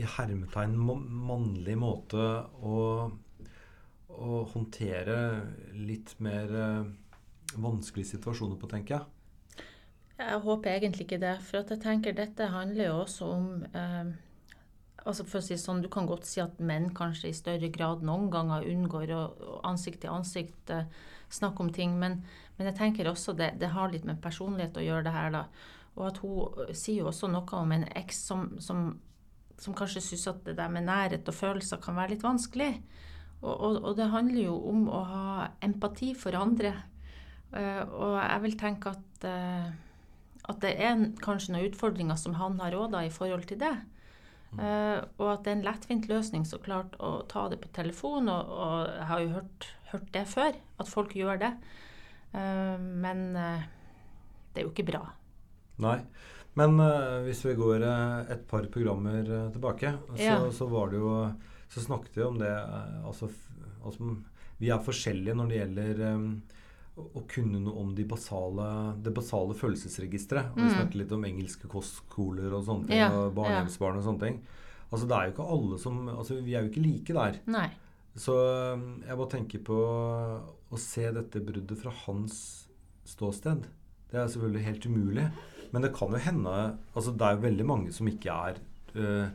i 0.00 0.06
hermetegn 0.16 0.74
mannlig 0.76 1.76
måte 1.80 2.24
å, 2.60 2.80
å 4.12 4.42
håndtere 4.52 5.16
litt 5.76 6.12
mer 6.20 6.52
uh, 6.52 6.90
vanskelige 7.56 8.12
situasjoner 8.14 8.60
på, 8.60 8.68
tenker 8.70 8.98
jeg. 8.98 9.08
Jeg 10.20 10.42
håper 10.44 10.74
egentlig 10.74 11.06
ikke 11.06 11.22
det. 11.22 11.36
For 11.46 11.62
jeg 11.62 11.80
tenker 11.80 12.16
dette 12.16 12.50
handler 12.52 12.90
jo 12.90 12.98
også 13.06 13.30
om 13.32 13.46
eh, 13.64 14.10
altså 15.08 15.24
for 15.24 15.40
å 15.40 15.44
si 15.44 15.56
sånn, 15.56 15.80
Du 15.80 15.88
kan 15.92 16.08
godt 16.08 16.28
si 16.28 16.42
at 16.42 16.60
menn 16.60 16.90
kanskje 16.96 17.30
i 17.30 17.36
større 17.36 17.70
grad 17.72 18.04
noen 18.04 18.28
ganger 18.32 18.66
unngår 18.68 19.14
å, 19.16 19.22
ansikt 19.64 20.02
til 20.04 20.12
ansikt 20.12 20.72
eh, 20.76 20.84
snakke 21.32 21.64
om 21.64 21.72
ting. 21.72 21.96
Men, 21.98 22.20
men, 22.58 22.68
jeg 22.68 22.76
tenker 22.78 23.08
også 23.08 23.32
det, 23.38 23.54
det 23.62 23.72
har 23.72 23.92
litt 23.92 24.04
med 24.04 24.20
personlighet 24.22 24.76
å 24.76 24.84
gjøre, 24.84 25.06
det 25.08 25.16
her. 25.16 25.32
da. 25.38 25.46
Og 25.98 26.06
at 26.06 26.20
hun 26.22 26.64
øh, 26.64 26.74
sier 26.76 27.02
jo 27.02 27.10
også 27.10 27.30
noe 27.30 27.58
om 27.58 27.72
en 27.74 27.86
eks 27.98 28.24
som, 28.30 28.46
som, 28.62 28.92
som 29.58 29.76
kanskje 29.76 30.02
syns 30.04 30.28
at 30.30 30.44
det 30.46 30.56
der 30.60 30.70
med 30.72 30.86
nærhet 30.86 31.28
og 31.28 31.36
følelser 31.36 31.82
kan 31.82 31.98
være 31.98 32.14
litt 32.14 32.26
vanskelig. 32.26 32.72
Og, 33.40 33.54
og, 33.54 33.76
og, 33.82 33.92
det 33.96 34.10
handler 34.12 34.42
jo 34.44 34.56
om 34.70 34.88
å 34.92 35.04
ha 35.08 35.28
empati 35.64 36.12
for 36.18 36.36
andre. 36.36 36.74
Uh, 37.50 37.82
og 37.88 38.12
jeg 38.20 38.42
vil 38.44 38.58
tenke 38.60 38.92
at, 38.92 39.24
uh, 39.26 39.70
at 40.52 40.60
det 40.62 40.74
er 40.76 41.06
kanskje 41.24 41.54
noen 41.54 41.70
utfordringer 41.70 42.20
som 42.20 42.36
han 42.38 42.60
har 42.62 42.76
råd 42.76 42.98
av 43.00 43.08
i 43.08 43.14
forhold 43.14 43.48
til 43.50 43.62
det. 43.62 43.74
Uh, 44.50 45.00
og 45.22 45.26
at 45.32 45.44
det 45.46 45.52
er 45.52 45.56
en 45.56 45.66
lettvint 45.66 46.08
løsning 46.10 46.44
så 46.46 46.60
klart 46.62 46.96
å 47.00 47.20
ta 47.30 47.46
det 47.50 47.60
på 47.62 47.72
telefon. 47.74 48.28
Og, 48.28 48.52
og 48.54 48.76
jeg 48.92 49.08
har 49.10 49.24
jo 49.24 49.34
hørt, 49.38 49.70
hørt, 49.94 50.08
det 50.14 50.26
før, 50.30 50.60
at 50.82 50.90
folk 50.90 51.16
gjør 51.16 51.40
det. 51.40 51.54
men 52.30 53.32
det 53.34 54.60
er 54.60 54.62
jo 54.62 54.70
ikke 54.70 54.86
bra. 54.86 55.00
Nei. 55.82 55.98
Men 56.58 56.80
uh, 56.82 57.20
hvis 57.24 57.44
vi 57.46 57.54
går 57.58 57.84
uh, 57.86 58.30
et 58.30 58.42
par 58.50 58.66
programmer 58.72 59.22
uh, 59.22 59.48
tilbake, 59.54 59.94
ja. 60.18 60.38
så, 60.40 60.50
så, 60.54 60.68
var 60.70 60.90
det 60.90 60.98
jo 60.98 61.12
Så 61.70 61.84
snakket 61.84 62.16
vi 62.18 62.24
om 62.26 62.38
det 62.40 62.50
altså, 63.06 63.28
altså, 63.84 64.16
Vi 64.58 64.72
er 64.72 64.82
forskjellige 64.82 65.36
når 65.38 65.50
det 65.50 65.60
gjelder 65.60 66.00
um, 66.16 66.32
å 67.00 67.22
kunne 67.30 67.60
noe 67.62 67.80
om 67.80 67.92
de 67.96 68.04
basale, 68.04 68.64
det 69.00 69.12
basale 69.16 69.54
følelsesregisteret. 69.56 70.50
Og 70.52 70.58
vi 70.58 70.66
mm. 70.66 70.72
snakket 70.74 70.98
litt 71.00 71.14
om 71.16 71.22
engelske 71.24 71.70
kostskoler 71.70 72.52
og 72.52 72.66
sånne 72.66 72.90
ting, 72.90 72.98
ja. 72.98 73.08
og 73.14 73.30
barnehjemsbarn 73.38 74.00
og 74.02 74.04
sånne 74.04 74.26
ting. 74.26 74.40
Altså 74.90 75.06
det 75.06 75.16
er 75.16 75.28
jo 75.28 75.32
ikke 75.32 75.46
alle 75.54 75.78
som 75.80 76.00
altså 76.10 76.40
Vi 76.42 76.56
er 76.58 76.66
jo 76.66 76.72
ikke 76.72 76.82
like 76.82 77.16
der. 77.16 77.38
Nei. 77.54 77.68
Så 78.18 78.34
jeg 78.34 79.16
bare 79.16 79.30
tenker 79.32 79.62
på 79.64 79.78
å 79.80 80.82
se 80.82 81.06
dette 81.14 81.40
bruddet 81.46 81.78
fra 81.78 81.94
hans 82.04 82.34
ståsted. 83.08 83.64
Det 84.10 84.18
er 84.18 84.28
selvfølgelig 84.28 84.66
helt 84.66 84.90
umulig. 84.90 85.26
Men 85.74 85.84
det 85.86 85.92
kan 85.96 86.12
jo 86.14 86.20
hende 86.20 86.56
altså 86.94 87.12
Det 87.14 87.26
er 87.26 87.36
jo 87.36 87.46
veldig 87.46 87.66
mange 87.68 87.92
som 87.94 88.08
ikke 88.10 88.34
er 88.50 88.58
uh, 88.96 89.28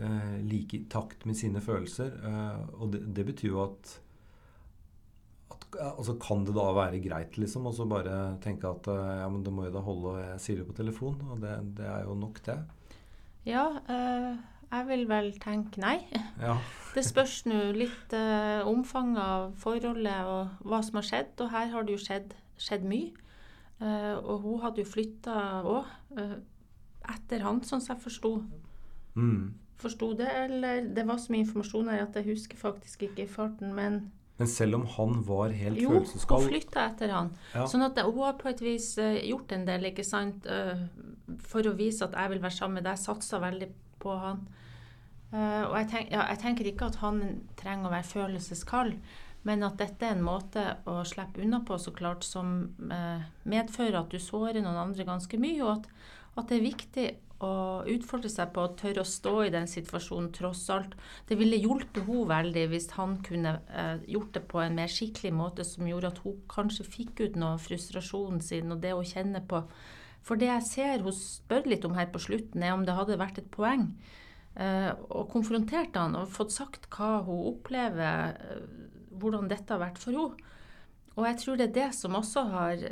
uh, 0.00 0.34
like 0.46 0.78
i 0.78 0.86
takt 0.90 1.26
med 1.26 1.38
sine 1.38 1.62
følelser. 1.62 2.16
Uh, 2.24 2.82
og 2.82 2.92
det, 2.94 3.04
det, 3.16 3.26
betyr 3.28 3.52
jo 3.52 3.62
at, 3.66 3.92
at 5.54 5.78
altså 5.92 6.16
Kan 6.22 6.46
det 6.48 6.56
da 6.56 6.66
være 6.76 7.02
greit 7.04 7.38
liksom, 7.38 7.68
å 7.70 7.88
bare 7.90 8.36
tenke 8.44 8.70
at 8.70 8.90
ja, 8.90 9.28
men 9.30 9.44
det 9.46 9.54
må 9.54 9.68
jo 9.68 9.76
da 9.76 9.84
holde, 9.84 10.16
og 10.16 10.20
jeg 10.24 10.42
sier 10.42 10.60
det 10.62 10.68
på 10.70 10.80
telefon. 10.80 11.20
Og 11.30 11.40
det, 11.44 11.54
det 11.78 11.86
er 11.86 12.04
jo 12.08 12.18
nok, 12.18 12.42
det. 12.46 12.60
Ja, 13.46 13.70
Jeg 14.66 14.86
vil 14.88 15.06
vel 15.06 15.30
tenke 15.38 15.80
nei. 15.80 16.00
Ja. 16.46 16.58
Det 16.96 17.04
spørs 17.04 17.42
nå 17.44 17.58
litt 17.76 18.14
eh, 18.16 18.64
omfanget 18.64 19.20
av 19.20 19.50
forholdet 19.60 20.28
og 20.32 20.62
hva 20.64 20.78
som 20.84 20.96
har 20.96 21.04
skjedd. 21.04 21.34
Og 21.44 21.50
her 21.52 21.68
har 21.74 21.84
det 21.84 21.92
jo 21.92 22.00
skjedd, 22.00 22.32
skjedd 22.56 22.86
mye. 22.88 23.25
Eh, 23.80 24.16
og 24.16 24.40
hun 24.44 24.60
hadde 24.62 24.80
jo 24.80 24.88
flytta 24.88 25.36
òg, 25.68 25.88
eh, 26.16 26.36
etter 27.12 27.44
han, 27.44 27.60
sånn 27.60 27.82
som 27.84 27.94
jeg 27.94 28.04
forsto. 28.06 28.32
Mm. 29.16 29.54
Forsto 29.76 30.14
det, 30.16 30.28
eller 30.28 30.86
Det 30.94 31.04
var 31.06 31.18
så 31.20 31.32
mye 31.32 31.44
informasjon 31.44 31.88
her 31.92 32.06
at 32.06 32.14
jeg 32.16 32.30
husker 32.30 32.56
faktisk 32.56 33.02
ikke 33.02 33.24
i 33.24 33.28
farten, 33.28 33.74
men 33.74 34.12
Men 34.38 34.46
selv 34.46 34.74
om 34.74 34.86
han 34.86 35.22
var 35.24 35.48
helt 35.48 35.80
jo, 35.80 35.88
hun 35.88 36.04
følelseskald 36.04 36.48
flytta 36.48 36.82
etter 36.90 37.08
han. 37.08 37.30
Ja. 37.54 37.64
Sånn 37.64 37.84
at 37.84 37.96
hun 38.04 38.18
har 38.20 38.34
på 38.36 38.48
et 38.48 38.60
vis 38.60 38.98
eh, 38.98 39.22
gjort 39.28 39.52
en 39.52 39.64
del, 39.64 39.84
ikke 39.84 40.04
sant, 40.04 40.46
for 41.40 41.64
å 41.64 41.72
vise 41.76 42.04
at 42.04 42.12
jeg 42.12 42.30
vil 42.30 42.42
være 42.42 42.52
sammen 42.52 42.74
med 42.80 42.84
deg. 42.84 42.98
Satsa 43.00 43.40
veldig 43.40 43.70
på 43.98 44.16
han. 44.20 44.46
Uh, 45.32 45.64
og 45.66 45.74
jeg, 45.80 45.88
tenk, 45.90 46.10
ja, 46.14 46.26
jeg 46.30 46.38
tenker 46.38 46.68
ikke 46.70 46.86
at 46.86 46.98
han 47.02 47.22
trenger 47.58 47.88
å 47.88 47.94
være 47.96 48.06
følelseskald, 48.06 48.92
men 49.46 49.62
at 49.62 49.78
dette 49.78 50.08
er 50.08 50.16
en 50.16 50.26
måte 50.26 50.62
å 50.90 50.98
slippe 51.06 51.42
unna 51.44 51.60
på, 51.66 51.78
så 51.78 51.92
klart, 51.94 52.26
som 52.26 52.56
eh, 52.90 53.22
medfører 53.46 54.00
at 54.00 54.10
du 54.10 54.18
sårer 54.22 54.58
noen 54.64 54.80
andre 54.88 55.06
ganske 55.06 55.38
mye, 55.38 55.60
og 55.62 55.72
at, 55.76 55.86
at 56.40 56.50
det 56.50 56.58
er 56.58 56.66
viktig 56.66 57.06
å 57.44 57.84
utfordre 57.92 58.30
seg 58.32 58.48
på 58.54 58.64
å 58.64 58.72
tørre 58.80 59.02
å 59.02 59.08
stå 59.08 59.34
i 59.44 59.52
den 59.52 59.68
situasjonen 59.68 60.30
tross 60.34 60.64
alt. 60.72 60.96
Det 61.28 61.36
ville 61.36 61.58
hjulpet 61.60 62.06
henne 62.08 62.24
veldig 62.30 62.64
hvis 62.72 62.88
han 62.96 63.18
kunne 63.26 63.58
eh, 63.68 64.02
gjort 64.08 64.32
det 64.38 64.46
på 64.48 64.62
en 64.64 64.78
mer 64.78 64.90
skikkelig 64.90 65.34
måte 65.36 65.66
som 65.68 65.86
gjorde 65.86 66.14
at 66.14 66.22
hun 66.24 66.40
kanskje 66.50 66.88
fikk 66.88 67.22
ut 67.26 67.36
noe 67.36 67.58
av 67.58 67.64
frustrasjonen 67.66 68.40
sin 68.44 68.72
og 68.72 68.80
det 68.82 68.96
å 68.96 69.04
kjenne 69.04 69.44
på. 69.46 69.62
For 70.26 70.40
det 70.40 70.48
jeg 70.48 70.70
ser 70.72 71.04
hun 71.04 71.14
spør 71.14 71.68
litt 71.70 71.84
om 71.86 71.94
her 71.94 72.08
på 72.10 72.24
slutten, 72.24 72.64
er 72.64 72.74
om 72.74 72.86
det 72.88 72.96
hadde 72.96 73.20
vært 73.20 73.44
et 73.44 73.52
poeng 73.52 73.90
eh, 74.56 74.90
konfronterte 74.96 75.30
konfrontert 75.32 75.96
han 76.00 76.16
og 76.18 76.32
fått 76.32 76.54
sagt 76.54 76.88
hva 76.94 77.20
hun 77.26 77.44
opplever, 77.52 78.36
eh, 78.40 78.85
hvordan 79.20 79.50
dette 79.50 79.72
har 79.74 79.82
vært 79.82 80.00
for 80.02 80.16
henne. 80.16 80.52
Og 81.16 81.24
jeg 81.24 81.38
tror 81.40 81.56
det 81.56 81.70
er 81.70 81.76
det 81.76 81.86
som 81.96 82.16
også 82.18 82.42
har 82.52 82.82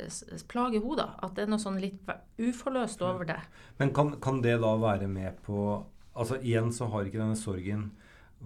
plager 0.49 0.81
henne. 0.81 1.09
At 1.21 1.35
det 1.37 1.45
er 1.45 1.51
noe 1.51 1.61
sånn 1.61 1.77
litt 1.81 2.09
uforløst 2.41 3.03
over 3.05 3.27
det. 3.29 3.41
Men 3.81 3.93
kan, 3.93 4.15
kan 4.23 4.41
det 4.45 4.57
da 4.63 4.73
være 4.81 5.09
med 5.11 5.41
på 5.45 5.83
Altså 6.15 6.37
igjen 6.39 6.69
så 6.71 6.85
har 6.93 7.03
ikke 7.03 7.19
denne 7.19 7.35
sorgen 7.35 7.89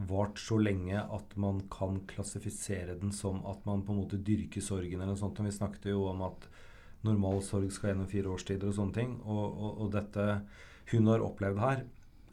vart 0.10 0.40
så 0.42 0.56
lenge 0.58 0.98
at 0.98 1.36
man 1.38 1.60
kan 1.70 2.00
klassifisere 2.10 2.96
den 2.98 3.12
som 3.14 3.44
at 3.46 3.62
man 3.68 3.84
på 3.86 3.94
en 3.94 4.00
måte 4.00 4.18
dyrker 4.26 4.64
sorgen 4.66 4.98
eller 4.98 5.12
noe 5.14 5.20
sånt. 5.20 5.38
Vi 5.46 5.54
snakket 5.54 5.86
jo 5.92 6.08
om 6.10 6.24
at 6.26 6.48
normal 7.06 7.44
sorg 7.46 7.70
skal 7.74 7.92
gjennom 7.92 8.10
fire 8.10 8.32
årstider 8.34 8.72
og 8.72 8.78
sånne 8.80 8.96
ting. 8.96 9.14
Og, 9.22 9.46
og, 9.46 9.84
og 9.86 9.94
dette 9.94 10.26
hun 10.90 11.12
har 11.12 11.22
opplevd 11.22 11.62
her, 11.62 11.86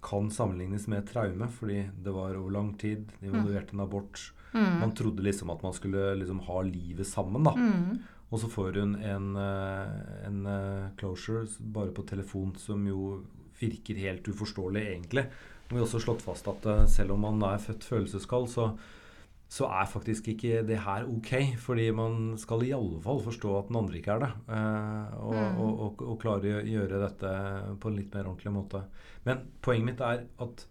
kan 0.05 0.31
sammenlignes 0.31 0.87
med 0.91 1.03
et 1.03 1.13
traume, 1.13 1.49
fordi 1.53 1.85
det 2.05 2.13
var 2.15 2.37
over 2.37 2.53
lang 2.55 2.75
tid. 2.79 3.07
De 3.21 3.31
involverte 3.31 3.75
en 3.77 3.85
abort. 3.87 4.33
Man 4.57 4.95
trodde 4.97 5.25
liksom 5.25 5.51
at 5.53 5.63
man 5.63 5.75
skulle 5.77 6.15
liksom 6.17 6.39
ha 6.47 6.61
livet 6.65 7.07
sammen, 7.07 7.45
da. 7.45 7.53
Mm. 7.57 7.99
Og 8.31 8.41
så 8.43 8.49
får 8.51 8.81
hun 8.81 8.97
en, 8.97 9.27
eh, 9.39 10.27
en 10.27 10.47
eh, 10.51 10.87
closure 10.99 11.47
bare 11.61 11.93
på 11.95 12.03
telefon 12.09 12.55
som 12.59 12.83
jo 12.89 13.23
virker 13.61 14.01
helt 14.03 14.27
uforståelig, 14.29 14.83
egentlig. 14.83 15.27
Og 15.67 15.75
vi 15.75 15.79
har 15.79 15.87
også 15.87 16.03
slått 16.03 16.25
fast 16.25 16.49
at 16.51 16.67
eh, 16.67 16.87
selv 16.91 17.15
om 17.15 17.23
man 17.23 17.43
er 17.47 17.63
født 17.63 17.87
følelseskald, 17.87 18.49
så, 18.51 18.73
så 19.49 19.69
er 19.71 19.87
faktisk 19.87 20.27
ikke 20.33 20.63
det 20.67 20.79
her 20.83 21.05
ok. 21.07 21.31
Fordi 21.63 21.91
man 21.95 22.37
skal 22.39 22.65
i 22.67 22.73
alle 22.75 22.99
fall 23.05 23.21
forstå 23.23 23.53
at 23.61 23.69
den 23.69 23.77
andre 23.79 23.99
ikke 24.01 24.17
er 24.17 24.25
det. 24.25 24.31
eh, 24.49 25.19
og, 25.23 25.35
Mm. 25.35 25.61
og, 25.63 25.81
og, 25.87 26.03
og 26.11 26.19
klare 26.21 26.57
å 26.59 26.65
gjøre 26.67 26.99
dette 27.05 27.35
på 27.81 27.89
en 27.89 27.97
litt 28.01 28.15
mer 28.15 28.27
ordentlig 28.27 28.53
måte. 28.53 28.83
Men 29.25 29.47
poenget 29.63 29.87
mitt 29.93 30.01
er 30.01 30.25
at 30.43 30.67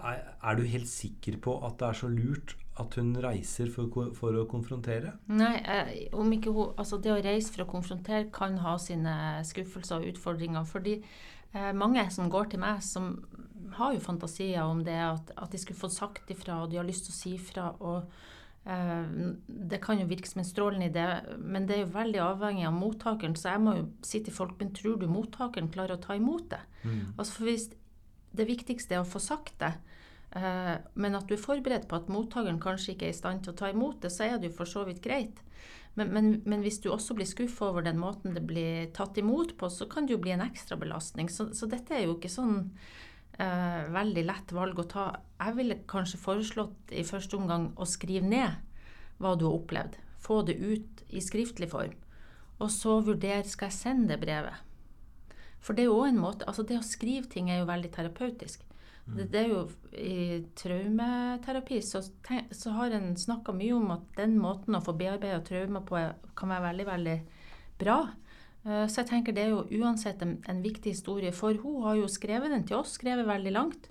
er, 0.00 0.20
er 0.42 0.56
du 0.56 0.62
helt 0.64 0.88
sikker 0.88 1.36
på 1.44 1.54
at 1.66 1.78
det 1.78 1.88
er 1.90 1.98
så 1.98 2.08
lurt 2.08 2.56
at 2.80 2.96
hun 2.98 3.12
reiser 3.22 3.70
for, 3.72 3.90
for 4.16 4.36
å 4.40 4.46
konfrontere? 4.50 5.14
Nei, 5.32 5.54
eh, 5.60 5.92
om 6.16 6.30
ikke 6.34 6.54
hun 6.54 6.72
Altså, 6.80 7.00
det 7.02 7.12
å 7.12 7.20
reise 7.22 7.52
for 7.52 7.64
å 7.64 7.70
konfrontere 7.70 8.30
kan 8.34 8.58
ha 8.64 8.76
sine 8.80 9.14
skuffelser 9.46 10.00
og 10.00 10.14
utfordringer. 10.14 10.66
Fordi 10.68 10.96
eh, 10.98 11.70
mange 11.76 12.04
som 12.14 12.30
går 12.32 12.52
til 12.52 12.62
meg, 12.62 12.82
som 12.84 13.14
har 13.76 13.94
jo 13.94 14.02
fantasier 14.02 14.64
om 14.64 14.82
det, 14.86 14.96
at, 14.96 15.32
at 15.36 15.52
de 15.52 15.60
skulle 15.60 15.78
fått 15.78 15.96
sagt 15.96 16.30
ifra, 16.32 16.62
og 16.62 16.72
de 16.72 16.80
har 16.80 16.88
lyst 16.88 17.08
til 17.08 17.14
å 17.14 17.18
si 17.18 17.34
ifra. 17.36 17.70
og 17.80 18.10
eh, 18.64 19.34
det 19.70 19.82
kan 19.84 20.00
jo 20.00 20.08
virke 20.10 20.30
som 20.30 20.42
en 20.42 20.48
strålende 20.48 20.90
idé, 20.90 21.06
men 21.38 21.68
det 21.68 21.76
er 21.76 21.84
jo 21.84 21.94
veldig 21.96 22.24
avhengig 22.26 22.66
av 22.68 22.76
mottakeren. 22.76 23.36
Så 23.38 23.52
jeg 23.52 23.64
må 23.66 23.76
jo 23.78 23.86
si 24.06 24.22
til 24.24 24.36
folk, 24.36 24.56
men 24.60 24.74
tror 24.76 24.98
du 25.00 25.08
mottakeren 25.10 25.72
klarer 25.72 25.98
å 25.98 26.02
ta 26.02 26.18
imot 26.18 26.50
det? 26.54 26.64
Altså 27.16 27.32
for 27.36 27.50
hvis 27.50 27.70
det 28.36 28.46
viktigste 28.46 28.94
er 28.96 29.02
å 29.02 29.08
få 29.08 29.20
sagt 29.22 29.56
det, 29.62 29.74
men 30.30 31.16
at 31.18 31.26
du 31.26 31.34
er 31.34 31.42
forberedt 31.42 31.88
på 31.90 31.98
at 31.98 32.10
mottakeren 32.12 32.60
kanskje 32.62 32.92
ikke 32.92 33.08
er 33.08 33.14
i 33.14 33.18
stand 33.18 33.40
til 33.42 33.50
å 33.50 33.58
ta 33.58 33.70
imot 33.72 34.04
det, 34.04 34.12
så 34.14 34.28
er 34.28 34.36
det 34.38 34.52
jo 34.52 34.58
for 34.60 34.70
så 34.70 34.84
vidt 34.86 35.02
greit. 35.02 35.40
Men, 35.98 36.12
men, 36.14 36.28
men 36.46 36.62
hvis 36.62 36.78
du 36.82 36.90
også 36.92 37.16
blir 37.18 37.26
skuffa 37.26 37.70
over 37.72 37.82
den 37.82 37.98
måten 37.98 38.36
det 38.36 38.44
blir 38.46 38.90
tatt 38.94 39.18
imot 39.18 39.56
på, 39.58 39.70
så 39.72 39.88
kan 39.90 40.06
det 40.06 40.14
jo 40.14 40.22
bli 40.22 40.34
en 40.36 40.44
ekstra 40.44 40.78
belastning. 40.78 41.30
Så, 41.32 41.50
så 41.56 41.66
dette 41.70 41.96
er 41.96 42.06
jo 42.06 42.14
ikke 42.14 42.30
sånn 42.30 42.70
eh, 43.42 43.82
veldig 43.90 44.24
lett 44.28 44.54
valg 44.54 44.78
å 44.78 44.86
ta. 44.90 45.06
Jeg 45.40 45.58
ville 45.58 45.80
kanskje 45.90 46.22
foreslått 46.22 46.94
i 46.94 47.04
første 47.06 47.40
omgang 47.40 47.72
å 47.74 47.88
skrive 47.88 48.30
ned 48.30 49.18
hva 49.20 49.34
du 49.36 49.48
har 49.48 49.58
opplevd. 49.58 49.98
Få 50.20 50.40
det 50.46 50.60
ut 50.62 51.04
i 51.10 51.22
skriftlig 51.24 51.70
form. 51.72 51.96
Og 52.60 52.70
så 52.72 53.00
vurdere 53.04 53.48
skal 53.48 53.70
jeg 53.70 53.80
sende 53.80 54.20
brevet. 54.20 54.66
For 55.60 55.76
det 55.76 55.84
er 55.84 55.90
jo 55.90 56.04
en 56.06 56.20
måte, 56.20 56.46
altså 56.48 56.64
det 56.64 56.78
å 56.78 56.86
skrive 56.86 57.28
ting 57.28 57.50
er 57.50 57.60
jo 57.60 57.68
veldig 57.68 57.90
terapeutisk. 57.92 58.62
Det, 59.06 59.26
det 59.32 59.40
er 59.40 59.48
jo 59.50 59.60
I 59.96 60.16
traumeterapi 60.58 61.80
så, 61.82 62.02
så 62.52 62.74
har 62.76 62.94
en 62.94 63.14
snakka 63.18 63.54
mye 63.56 63.74
om 63.74 63.90
at 63.96 64.04
den 64.18 64.36
måten 64.38 64.76
å 64.78 64.82
få 64.84 64.94
bearbeida 64.98 65.40
traumer 65.46 65.82
på 65.86 66.02
kan 66.38 66.52
være 66.52 66.66
veldig, 66.68 66.86
veldig 66.90 67.16
bra. 67.80 68.00
Eh, 68.66 68.84
Så 68.86 69.02
jeg 69.02 69.10
tenker 69.10 69.36
det 69.36 69.46
er 69.46 69.54
jo 69.54 69.64
uansett 69.82 70.22
en, 70.22 70.36
en 70.48 70.62
viktig 70.62 70.94
historie, 70.94 71.32
for 71.32 71.56
hun 71.62 71.82
har 71.86 71.98
jo 71.98 72.10
skrevet 72.12 72.52
den 72.54 72.66
til 72.68 72.78
oss, 72.80 72.98
skrevet 73.00 73.26
veldig 73.26 73.54
langt. 73.56 73.88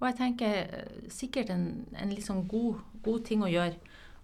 Og 0.00 0.08
jeg 0.08 0.18
tenker 0.18 0.58
eh, 0.64 1.08
sikkert 1.12 1.52
en, 1.54 1.86
en 1.96 2.12
sånn 2.24 2.46
god, 2.50 2.82
god 3.04 3.24
ting 3.28 3.44
å 3.44 3.50
gjøre. 3.52 3.78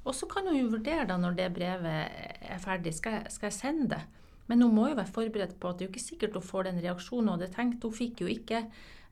Og 0.06 0.14
så 0.14 0.28
kan 0.30 0.46
hun 0.46 0.58
jo 0.58 0.70
vurdere 0.70 1.06
da 1.08 1.16
når 1.18 1.38
det 1.38 1.48
brevet 1.54 2.44
er 2.46 2.60
ferdig, 2.62 2.92
skal 2.94 3.18
jeg, 3.18 3.32
skal 3.34 3.50
jeg 3.50 3.56
sende 3.58 3.88
det? 3.96 4.02
Men 4.46 4.62
hun 4.62 4.76
må 4.76 4.84
jo 4.86 4.98
være 4.98 5.10
forberedt 5.10 5.56
på 5.58 5.70
at 5.72 5.78
det 5.78 5.86
er 5.86 5.88
jo 5.88 5.94
ikke 5.96 6.04
sikkert 6.04 6.36
hun 6.38 6.44
får 6.46 6.68
den 6.68 6.78
reaksjonen. 6.84 7.32
Og 7.32 7.40
det 7.42 7.50
tenkte 7.56 7.88
hun 7.88 7.96
fikk 7.96 8.22
jo 8.22 8.28
ikke 8.30 8.60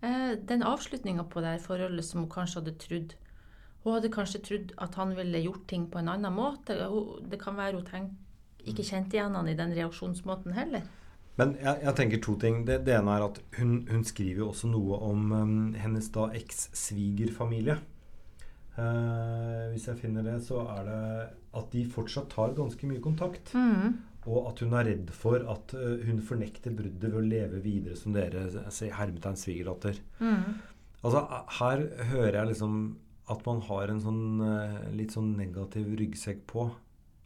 den 0.00 0.64
avslutninga 0.66 1.24
på 1.30 1.40
det 1.40 1.54
her 1.54 1.62
forholdet 1.62 2.04
som 2.04 2.24
hun 2.24 2.32
kanskje 2.32 2.60
hadde 2.60 2.74
trodd. 2.82 3.14
Hun 3.84 3.94
hadde 3.98 4.10
kanskje 4.12 4.40
trodd 4.44 4.74
at 4.80 4.96
han 5.00 5.14
ville 5.16 5.44
gjort 5.44 5.66
ting 5.68 5.86
på 5.92 6.00
en 6.00 6.10
annen 6.12 6.32
måte. 6.34 6.76
Det 7.28 7.38
kan 7.40 7.56
være 7.56 7.78
hun 7.78 7.86
tenk, 7.88 8.12
ikke 8.64 8.84
kjente 8.84 9.18
igjen 9.18 9.36
han 9.36 9.48
i 9.48 9.56
den 9.58 9.74
reaksjonsmåten 9.76 10.56
heller. 10.56 10.84
Men 11.40 11.56
jeg, 11.58 11.80
jeg 11.82 11.96
tenker 11.98 12.22
to 12.22 12.36
ting. 12.40 12.62
Det, 12.66 12.78
det 12.86 12.94
ene 12.96 13.16
er 13.16 13.26
at 13.26 13.40
hun, 13.58 13.74
hun 13.90 14.04
skriver 14.06 14.44
jo 14.44 14.52
også 14.52 14.70
noe 14.70 15.00
om 15.02 15.32
um, 15.34 15.58
hennes 15.78 16.08
da 16.14 16.28
eks-svigerfamilie. 16.38 17.76
Uh, 18.74 19.70
hvis 19.72 19.88
jeg 19.90 20.00
finner 20.00 20.26
det, 20.26 20.38
så 20.46 20.62
er 20.78 20.88
det 20.88 21.02
at 21.58 21.70
de 21.74 21.84
fortsatt 21.90 22.30
tar 22.32 22.54
ganske 22.56 22.88
mye 22.90 23.02
kontakt. 23.02 23.52
Og 24.30 24.50
at 24.50 24.60
hun 24.64 24.72
er 24.78 24.86
redd 24.88 25.10
for 25.12 25.42
at 25.52 25.74
eh, 25.76 26.04
hun 26.08 26.20
fornekter 26.24 26.72
bruddet 26.76 27.10
ved 27.10 27.18
å 27.20 27.24
leve 27.24 27.62
videre 27.64 27.96
som 28.00 28.14
dere 28.16 28.46
sier, 28.72 28.94
hermetegn 28.96 29.36
svigerdatter. 29.36 30.00
Altså, 31.04 31.24
her 31.60 31.82
hører 32.12 32.38
jeg 32.40 32.52
liksom 32.54 32.78
at 33.32 33.40
man 33.48 33.60
har 33.68 33.88
en 33.88 34.00
sånn 34.04 34.44
eh, 34.44 34.78
litt 34.96 35.12
sånn 35.16 35.34
negativ 35.36 35.92
ryggsekk 36.00 36.44
på. 36.50 36.68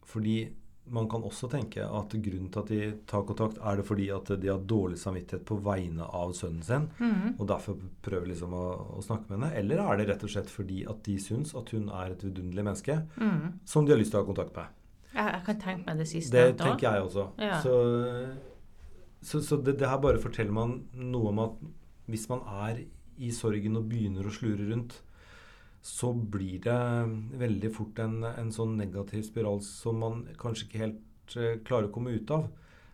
Fordi 0.09 0.41
man 0.89 1.05
kan 1.11 1.21
også 1.21 1.45
tenke 1.51 1.83
at 1.85 2.13
grunnen 2.17 2.47
til 2.49 2.63
at 2.63 2.69
de 2.71 2.79
tar 3.05 3.21
kontakt, 3.27 3.59
er 3.61 3.77
det 3.77 3.85
fordi 3.85 4.07
at 4.15 4.31
de 4.41 4.49
har 4.49 4.63
dårlig 4.65 4.97
samvittighet 4.97 5.43
på 5.45 5.59
vegne 5.61 6.07
av 6.17 6.31
sønnen 6.33 6.63
sin, 6.65 6.87
og 7.37 7.43
derfor 7.51 7.77
prøver 8.01 8.31
liksom 8.31 8.55
å, 8.57 8.63
å 8.97 9.03
snakke 9.05 9.29
med 9.29 9.37
henne. 9.37 9.51
Eller 9.59 9.83
er 9.83 9.99
det 9.99 10.07
rett 10.09 10.25
og 10.25 10.33
slett 10.33 10.49
fordi 10.49 10.81
at 10.89 11.03
de 11.05 11.19
syns 11.21 11.53
at 11.53 11.69
hun 11.75 11.91
er 11.93 12.15
et 12.15 12.25
vidunderlig 12.25 12.65
menneske 12.71 12.95
som 13.69 13.85
de 13.85 13.93
har 13.93 14.01
lyst 14.01 14.15
til 14.15 14.21
å 14.21 14.23
ha 14.23 14.29
kontakt 14.31 14.57
med. 14.57 14.78
Jeg, 15.13 15.25
jeg 15.25 15.43
kan 15.47 15.59
tenke 15.63 15.89
meg 15.89 15.99
det 16.03 16.07
siste. 16.11 16.37
Det 16.37 16.57
tenker 16.59 16.87
jeg 16.87 17.07
også. 17.07 17.25
Ja. 17.41 17.59
Så, 17.63 17.75
så, 19.21 19.41
så 19.43 19.57
det, 19.57 19.79
det 19.81 19.89
her 19.89 20.01
bare 20.01 20.21
forteller 20.21 20.55
man 20.55 20.79
noe 20.93 21.33
om 21.33 21.43
at 21.43 21.59
hvis 22.09 22.27
man 22.31 22.43
er 22.69 22.83
i 23.19 23.31
sorgen 23.35 23.77
og 23.79 23.89
begynner 23.89 24.25
å 24.25 24.33
slure 24.33 24.69
rundt, 24.69 24.95
så 25.85 26.11
blir 26.13 26.59
det 26.63 26.79
veldig 27.39 27.71
fort 27.71 27.99
en, 28.03 28.21
en 28.27 28.49
sånn 28.51 28.75
negativ 28.79 29.23
spiral 29.27 29.61
som 29.63 30.01
man 30.03 30.25
kanskje 30.39 30.67
ikke 30.67 30.81
helt 30.81 31.37
eh, 31.39 31.59
klarer 31.65 31.87
å 31.87 31.93
komme 31.95 32.15
ut 32.15 32.33
av. 32.35 32.49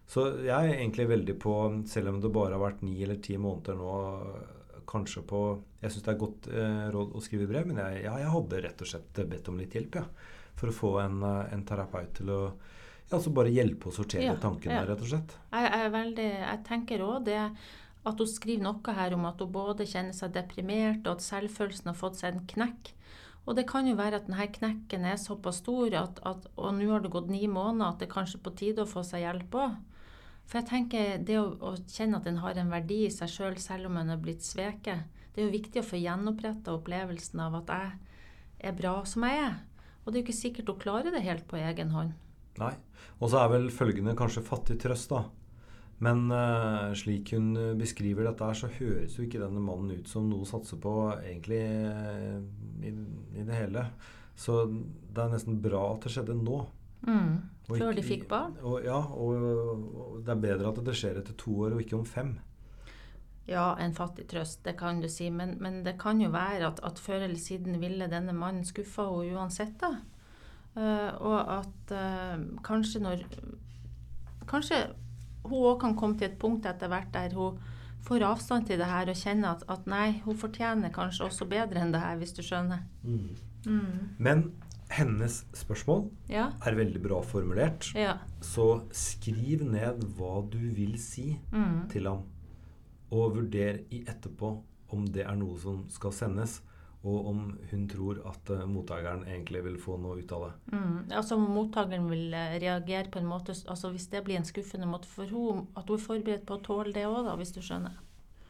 Så 0.06 0.28
jeg 0.46 0.54
er 0.54 0.76
egentlig 0.76 1.08
veldig 1.10 1.36
på, 1.42 1.56
selv 1.90 2.12
om 2.12 2.20
det 2.22 2.30
bare 2.34 2.54
har 2.54 2.62
vært 2.62 2.84
ni 2.86 3.00
eller 3.02 3.18
ti 3.26 3.40
måneder 3.42 3.80
nå, 3.80 3.96
kanskje 4.86 5.24
på 5.26 5.40
Jeg 5.82 5.94
syns 5.94 6.04
det 6.06 6.12
er 6.14 6.20
godt 6.22 6.48
eh, 6.52 6.84
råd 6.94 7.16
å 7.18 7.22
skrive 7.26 7.48
brev, 7.50 7.66
men 7.72 7.82
jeg, 7.82 8.04
ja, 8.06 8.14
jeg 8.22 8.34
hadde 8.36 8.62
rett 8.68 8.84
og 8.86 8.90
slett 8.92 9.22
bedt 9.32 9.50
om 9.50 9.58
litt 9.58 9.74
hjelp, 9.74 9.98
ja. 9.98 10.06
For 10.56 10.72
å 10.72 10.76
få 10.76 10.92
en, 11.04 11.22
eh, 11.24 11.54
en 11.54 11.66
terapeut 11.68 12.14
til 12.16 12.32
å 12.32 12.42
ja, 13.06 13.18
altså 13.20 13.32
bare 13.36 13.54
hjelpe 13.54 13.92
å 13.92 13.94
sortere 13.94 14.26
Ja, 14.26 14.36
tankene, 14.42 14.80
ja. 14.80 14.86
rett 14.90 15.02
og 15.04 15.10
slett. 15.12 15.36
Jeg, 15.52 15.72
jeg, 15.72 15.92
veldig, 15.94 16.30
jeg 16.42 16.62
tenker 16.66 17.04
òg 17.06 17.26
det 17.28 17.42
at 18.06 18.22
hun 18.22 18.30
skriver 18.30 18.64
noe 18.66 18.94
her 18.98 19.16
om 19.18 19.26
at 19.30 19.42
hun 19.42 19.52
både 19.54 19.88
kjenner 19.90 20.14
seg 20.14 20.34
deprimert, 20.34 21.06
og 21.06 21.18
at 21.18 21.26
selvfølelsen 21.26 21.90
har 21.92 21.98
fått 21.98 22.22
seg 22.22 22.34
en 22.34 22.48
knekk. 22.50 22.94
Og 23.46 23.58
det 23.58 23.68
kan 23.70 23.86
jo 23.86 23.98
være 23.98 24.22
at 24.22 24.30
denne 24.30 24.48
knekken 24.50 25.06
er 25.06 25.20
såpass 25.22 25.60
stor, 25.62 25.94
at, 25.94 26.22
at, 26.26 26.48
og 26.58 26.72
nå 26.78 26.90
har 26.90 27.04
det 27.04 27.14
gått 27.14 27.30
ni 27.30 27.44
måneder, 27.46 27.92
at 27.92 28.02
det 28.02 28.08
er 28.08 28.16
kanskje 28.16 28.42
på 28.42 28.56
tide 28.58 28.86
å 28.86 28.90
få 28.90 29.04
seg 29.06 29.22
hjelp 29.26 29.58
òg. 29.62 29.76
For 30.46 30.62
jeg 30.62 30.70
tenker 30.70 31.22
det 31.26 31.38
å, 31.42 31.46
å 31.62 31.76
kjenne 31.90 32.22
at 32.22 32.30
en 32.30 32.42
har 32.42 32.58
en 32.62 32.74
verdi 32.74 33.04
i 33.06 33.14
seg 33.14 33.30
sjøl, 33.30 33.54
selv, 33.58 33.66
selv 33.66 33.90
om 33.90 34.02
en 34.02 34.14
er 34.14 34.22
blitt 34.22 34.46
sveket, 34.46 35.06
det 35.34 35.42
er 35.42 35.50
jo 35.50 35.58
viktig 35.58 35.82
å 35.82 35.86
få 35.86 36.00
gjenoppretta 36.00 36.74
opplevelsen 36.74 37.42
av 37.44 37.58
at 37.60 37.74
jeg 37.74 38.70
er 38.70 38.78
bra 38.78 38.98
som 39.10 39.26
jeg 39.28 39.42
er. 39.50 39.58
Og 40.06 40.12
det 40.12 40.20
er 40.20 40.22
jo 40.22 40.28
ikke 40.28 40.38
sikkert 40.38 40.70
hun 40.70 40.82
klarer 40.82 41.16
det 41.16 41.26
helt 41.26 41.48
på 41.50 41.58
egen 41.58 41.92
hånd. 41.96 42.14
Nei. 42.62 42.76
Og 43.20 43.32
så 43.32 43.42
er 43.42 43.52
vel 43.52 43.72
følgende 43.74 44.16
kanskje 44.18 44.46
fattig 44.46 44.78
trøst, 44.82 45.12
da. 45.12 45.26
Men 46.04 46.28
uh, 46.28 46.92
slik 46.98 47.32
hun 47.36 47.54
beskriver 47.80 48.28
dette 48.28 48.48
her, 48.48 48.58
så 48.58 48.70
høres 48.78 49.16
jo 49.16 49.26
ikke 49.26 49.40
denne 49.40 49.64
mannen 49.64 49.96
ut 49.96 50.12
som 50.12 50.28
noe 50.28 50.44
å 50.44 50.50
satse 50.50 50.78
på 50.82 50.94
egentlig 51.16 51.62
uh, 51.64 52.40
i, 52.84 52.92
i, 52.92 53.46
det 53.48 53.56
hele. 53.56 53.86
Så 54.36 54.66
det 54.68 55.24
er 55.24 55.32
nesten 55.32 55.62
bra 55.64 55.88
at 55.94 56.06
det 56.06 56.12
skjedde 56.16 56.36
nå. 56.38 56.66
Mm. 57.06 57.32
Før 57.70 57.80
ikke, 57.80 57.96
de 57.98 58.04
fikk 58.06 58.28
barn? 58.30 58.58
Og, 58.62 58.82
ja, 58.86 58.98
og, 58.98 59.46
og, 59.46 60.18
det 60.26 60.36
er 60.36 60.44
bedre 60.44 60.72
at 60.72 60.84
det 60.86 60.98
skjer 60.98 61.22
etter 61.22 61.38
to 61.40 61.56
år 61.66 61.78
og 61.78 61.86
ikke 61.86 61.98
om 61.98 62.06
fem. 62.08 62.36
Ja, 63.46 63.76
en 63.78 63.94
fattig 63.94 64.26
trøst, 64.32 64.64
det 64.66 64.74
kan 64.80 65.04
du 65.04 65.10
si. 65.12 65.30
Men, 65.30 65.56
men 65.62 65.84
det 65.86 65.98
kan 66.02 66.22
jo 66.22 66.32
være 66.34 66.72
at, 66.72 66.82
at, 66.86 67.00
før 67.00 67.28
eller 67.28 67.40
siden 67.40 67.78
ville 67.82 68.10
denne 68.10 68.34
mannen 68.34 68.66
skuffa 68.66 69.06
henne 69.12 69.38
uansett, 69.38 69.78
da. 69.82 69.94
Uh, 70.76 71.12
og 71.24 71.38
at 71.62 71.94
uh, 71.96 72.42
kanskje 72.66 73.00
når 73.00 73.22
Kanskje 74.46 74.76
hun 75.48 75.62
òg 75.72 75.78
kan 75.82 75.96
komme 75.98 76.20
til 76.20 76.28
et 76.28 76.36
punkt 76.38 76.68
etter 76.70 76.90
hvert 76.92 77.08
der 77.14 77.34
hun 77.34 77.56
får 78.06 78.26
avstand 78.28 78.68
til 78.68 78.78
det 78.78 78.90
her 78.90 79.10
og 79.10 79.18
kjenner 79.18 79.56
at, 79.56 79.64
at 79.72 79.88
nei, 79.90 80.20
hun 80.26 80.38
fortjener 80.38 80.94
kanskje 80.94 81.26
også 81.26 81.48
bedre 81.50 81.82
enn 81.82 81.94
det 81.96 82.04
her, 82.04 82.20
hvis 82.20 82.36
du 82.38 82.44
skjønner. 82.46 82.84
Mm. 83.02 83.32
Mm. 83.66 84.04
Men 84.22 84.44
hennes 84.94 85.40
spørsmål 85.58 86.06
ja. 86.30 86.52
er 86.62 86.78
veldig 86.78 87.02
bra 87.02 87.24
formulert. 87.26 87.90
Ja. 87.98 88.20
Så 88.46 88.86
skriv 88.94 89.66
ned 89.66 90.06
hva 90.20 90.44
du 90.52 90.62
vil 90.78 91.00
si 91.02 91.32
mm. 91.50 91.88
til 91.94 92.12
ham 92.12 92.22
og 93.14 93.36
vurdere 93.36 93.84
i 93.94 94.04
etterpå 94.08 94.54
om 94.96 95.06
det 95.12 95.26
er 95.26 95.38
noe 95.38 95.58
som 95.60 95.84
skal 95.92 96.14
sendes, 96.16 96.60
og 97.06 97.28
om 97.30 97.42
hun 97.70 97.84
tror 97.90 98.22
at 98.26 98.50
uh, 98.50 98.64
mottakeren 98.70 99.26
egentlig 99.28 99.62
vil 99.68 99.76
få 99.82 99.98
noe 100.02 100.24
ut 100.24 100.32
av 100.34 100.48
det. 100.48 100.54
Mm. 100.74 100.96
Altså 101.20 101.38
om 101.38 101.46
mottakeren 101.54 102.08
vil 102.10 102.34
uh, 102.34 102.56
reagere 102.62 103.12
på 103.14 103.22
en 103.22 103.30
måte 103.30 103.54
altså 103.54 103.92
Hvis 103.94 104.08
det 104.10 104.24
blir 104.26 104.40
en 104.40 104.48
skuffende 104.48 104.90
måte 104.90 105.10
for 105.10 105.30
henne, 105.30 105.68
at 105.78 105.86
hun 105.86 106.00
er 106.00 106.06
forberedt 106.06 106.48
på 106.50 106.58
å 106.58 106.64
tåle 106.66 106.96
det 106.96 107.06
òg, 107.06 107.30
hvis 107.38 107.54
du 107.54 107.62
skjønner. 107.62 108.00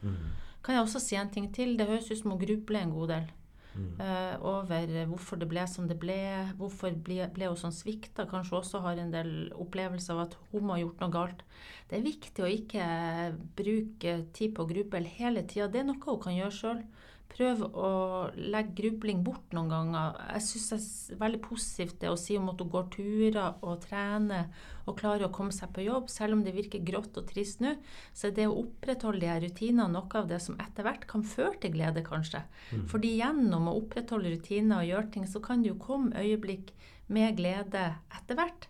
Mm. 0.05 0.15
Kan 0.63 0.77
jeg 0.77 0.85
også 0.85 1.01
si 1.03 1.19
en 1.19 1.33
ting 1.33 1.49
til? 1.53 1.75
Det 1.77 1.89
høres 1.89 2.07
ut 2.11 2.21
som 2.21 2.31
hun 2.31 2.41
grubler 2.41 2.85
en 2.85 2.95
god 2.95 3.11
del. 3.11 3.27
Uh, 3.75 4.35
over 4.47 4.91
hvorfor 5.09 5.39
det 5.39 5.47
ble 5.51 5.65
som 5.67 5.87
det 5.89 5.97
ble. 5.99 6.17
Hvorfor 6.59 6.95
ble, 7.05 7.25
ble 7.35 7.49
hun 7.51 7.59
sånn 7.59 7.75
svikta. 7.75 8.27
Kanskje 8.29 8.59
også 8.59 8.81
har 8.85 9.01
en 9.01 9.11
del 9.13 9.33
opplevelser 9.51 10.15
av 10.15 10.25
at 10.27 10.37
hun 10.51 10.67
må 10.67 10.77
ha 10.77 10.83
gjort 10.83 11.03
noe 11.03 11.15
galt. 11.15 11.43
Det 11.89 11.99
er 11.99 12.05
viktig 12.05 12.45
å 12.45 12.51
ikke 12.51 12.85
bruke 13.57 14.15
tid 14.35 14.55
på 14.55 14.65
å 14.65 14.69
hele 15.19 15.43
tida. 15.43 15.67
Det 15.71 15.83
er 15.83 15.89
noe 15.89 16.01
hun 16.01 16.23
kan 16.23 16.37
gjøre 16.37 16.57
sjøl. 16.59 16.81
Prøv 17.31 17.63
å 17.67 17.89
legge 18.37 18.75
grubling 18.77 19.23
bort 19.25 19.51
noen 19.55 19.71
ganger. 19.71 20.19
Jeg 20.37 20.43
syns 20.45 20.67
det 20.69 21.15
er 21.15 21.19
veldig 21.23 21.39
positivt 21.43 21.97
det 22.03 22.11
å 22.11 22.19
si 22.19 22.37
om 22.39 22.51
at 22.51 22.61
hun 22.61 22.69
går 22.71 22.85
turer 22.93 23.57
og 23.65 23.81
trener 23.83 24.51
og 24.85 24.95
klarer 24.99 25.27
å 25.27 25.33
komme 25.35 25.55
seg 25.55 25.73
på 25.75 25.83
jobb. 25.87 26.07
Selv 26.13 26.37
om 26.37 26.43
det 26.45 26.53
virker 26.55 26.85
grått 26.85 27.17
og 27.19 27.27
trist 27.31 27.63
nå, 27.65 27.73
så 28.15 28.29
er 28.29 28.37
det 28.37 28.45
å 28.47 28.59
opprettholde 28.61 29.25
de 29.25 29.31
her 29.31 29.43
rutinene 29.43 29.89
noe 29.91 30.21
av 30.21 30.29
det 30.29 30.39
som 30.45 30.59
etter 30.61 30.87
hvert 30.87 31.07
kan 31.09 31.25
føre 31.27 31.57
til 31.63 31.73
glede, 31.75 32.05
kanskje. 32.05 32.45
Mm. 32.71 32.85
Fordi 32.93 33.15
gjennom 33.17 33.67
å 33.71 33.75
opprettholde 33.81 34.31
rutiner 34.35 34.83
og 34.83 34.91
gjøre 34.91 35.11
ting, 35.17 35.27
så 35.27 35.41
kan 35.43 35.65
det 35.65 35.73
jo 35.73 35.81
komme 35.81 36.15
øyeblikk 36.21 36.71
med 37.11 37.35
glede 37.41 37.89
etter 38.15 38.39
hvert. 38.39 38.69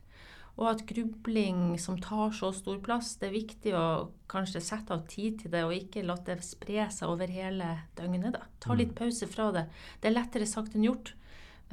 Og 0.55 0.69
at 0.69 0.85
grubling 0.87 1.75
som 1.81 1.97
tar 1.99 2.31
så 2.35 2.51
stor 2.55 2.77
plass, 2.83 3.17
det 3.19 3.27
er 3.27 3.35
viktig 3.35 3.73
å 3.75 3.85
kanskje 4.31 4.61
sette 4.63 4.95
av 4.95 5.03
tid 5.11 5.41
til 5.41 5.51
det, 5.51 5.65
og 5.67 5.75
ikke 5.75 6.05
la 6.05 6.15
det 6.27 6.37
spre 6.47 6.87
seg 6.95 7.11
over 7.11 7.31
hele 7.31 7.73
døgnet. 7.97 8.37
da. 8.37 8.45
Ta 8.63 8.77
litt 8.77 8.93
mm. 8.93 8.99
pause 9.01 9.27
fra 9.27 9.49
det. 9.55 9.65
Det 9.99 10.09
er 10.09 10.15
lettere 10.15 10.47
sagt 10.47 10.77
enn 10.77 10.87
gjort. 10.87 11.11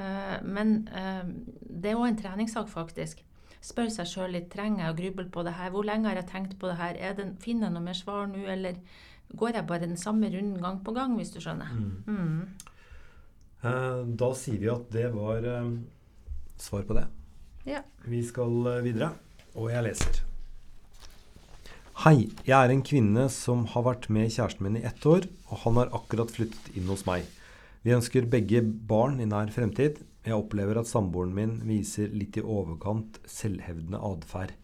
Uh, 0.01 0.40
men 0.42 0.88
uh, 0.90 1.23
det 1.62 1.92
er 1.92 2.01
òg 2.01 2.09
en 2.09 2.18
treningssak, 2.25 2.66
faktisk. 2.73 3.23
Spør 3.62 3.92
seg 3.95 4.11
sjøl 4.11 4.35
litt 4.35 4.51
trenger 4.51 4.88
jeg 4.88 4.97
å 4.97 4.99
gruble 4.99 5.29
på 5.31 5.47
det 5.47 5.55
her. 5.61 5.71
Hvor 5.71 5.87
lenge 5.87 6.11
har 6.11 6.18
jeg 6.18 6.31
tenkt 6.33 6.59
på 6.59 6.73
det 6.73 6.81
her? 6.83 6.99
Det, 7.14 7.31
finner 7.45 7.68
jeg 7.68 7.77
noe 7.77 7.87
mer 7.87 7.99
svar 7.99 8.27
nå, 8.27 8.42
eller 8.51 8.83
går 9.31 9.61
jeg 9.61 9.68
bare 9.71 9.87
den 9.87 10.01
samme 10.01 10.27
runden 10.35 10.59
gang 10.59 10.83
på 10.83 10.99
gang, 10.99 11.14
hvis 11.21 11.31
du 11.37 11.38
skjønner? 11.38 11.71
Mm. 11.71 12.18
Mm. 12.18 12.71
Uh, 13.62 14.03
da 14.18 14.35
sier 14.35 14.59
vi 14.59 14.75
at 14.75 14.90
det 14.90 15.12
var 15.14 15.47
svar 16.59 16.83
på 16.88 16.99
det. 16.99 17.07
Ja. 17.68 17.83
Vi 18.05 18.18
skal 18.27 18.66
eh, 18.66 18.83
videre, 18.83 19.12
og 19.55 19.70
jeg 19.70 19.87
leser. 19.87 20.22
Hei, 22.03 22.33
jeg 22.42 22.57
er 22.57 22.72
en 22.72 22.83
kvinne 22.83 23.29
som 23.31 23.66
har 23.70 23.85
vært 23.87 24.09
med 24.11 24.33
kjæresten 24.35 24.66
min 24.66 24.81
i 24.81 24.87
ett 24.88 25.05
år, 25.07 25.29
og 25.53 25.61
han 25.62 25.79
har 25.79 25.92
akkurat 25.94 26.33
flyttet 26.35 26.72
inn 26.75 26.90
hos 26.90 27.05
meg. 27.07 27.29
Vi 27.87 27.94
ønsker 27.94 28.27
begge 28.31 28.64
barn 28.64 29.20
i 29.22 29.29
nær 29.31 29.53
fremtid. 29.55 30.01
Jeg 30.27 30.38
opplever 30.38 30.81
at 30.81 30.90
samboeren 30.90 31.35
min 31.37 31.55
viser 31.68 32.11
litt 32.11 32.38
i 32.38 32.42
overkant 32.42 33.20
selvhevdende 33.31 34.01
atferd. 34.11 34.57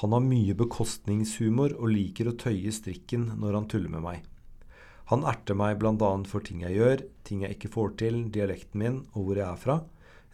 Han 0.00 0.14
har 0.14 0.24
mye 0.24 0.56
bekostningshumor 0.56 1.74
og 1.76 1.92
liker 1.92 2.30
å 2.30 2.36
tøye 2.40 2.72
strikken 2.72 3.32
når 3.40 3.58
han 3.58 3.68
tuller 3.68 3.92
med 3.92 4.04
meg. 4.04 4.24
Han 5.12 5.24
erter 5.28 5.56
meg 5.56 5.80
bl.a. 5.80 6.10
for 6.28 6.44
ting 6.44 6.64
jeg 6.64 6.76
gjør, 6.76 7.04
ting 7.24 7.44
jeg 7.44 7.56
ikke 7.56 7.72
får 7.76 7.94
til, 8.00 8.20
dialekten 8.32 8.80
min 8.80 8.98
og 9.12 9.28
hvor 9.28 9.40
jeg 9.40 9.48
er 9.48 9.60
fra. 9.60 9.80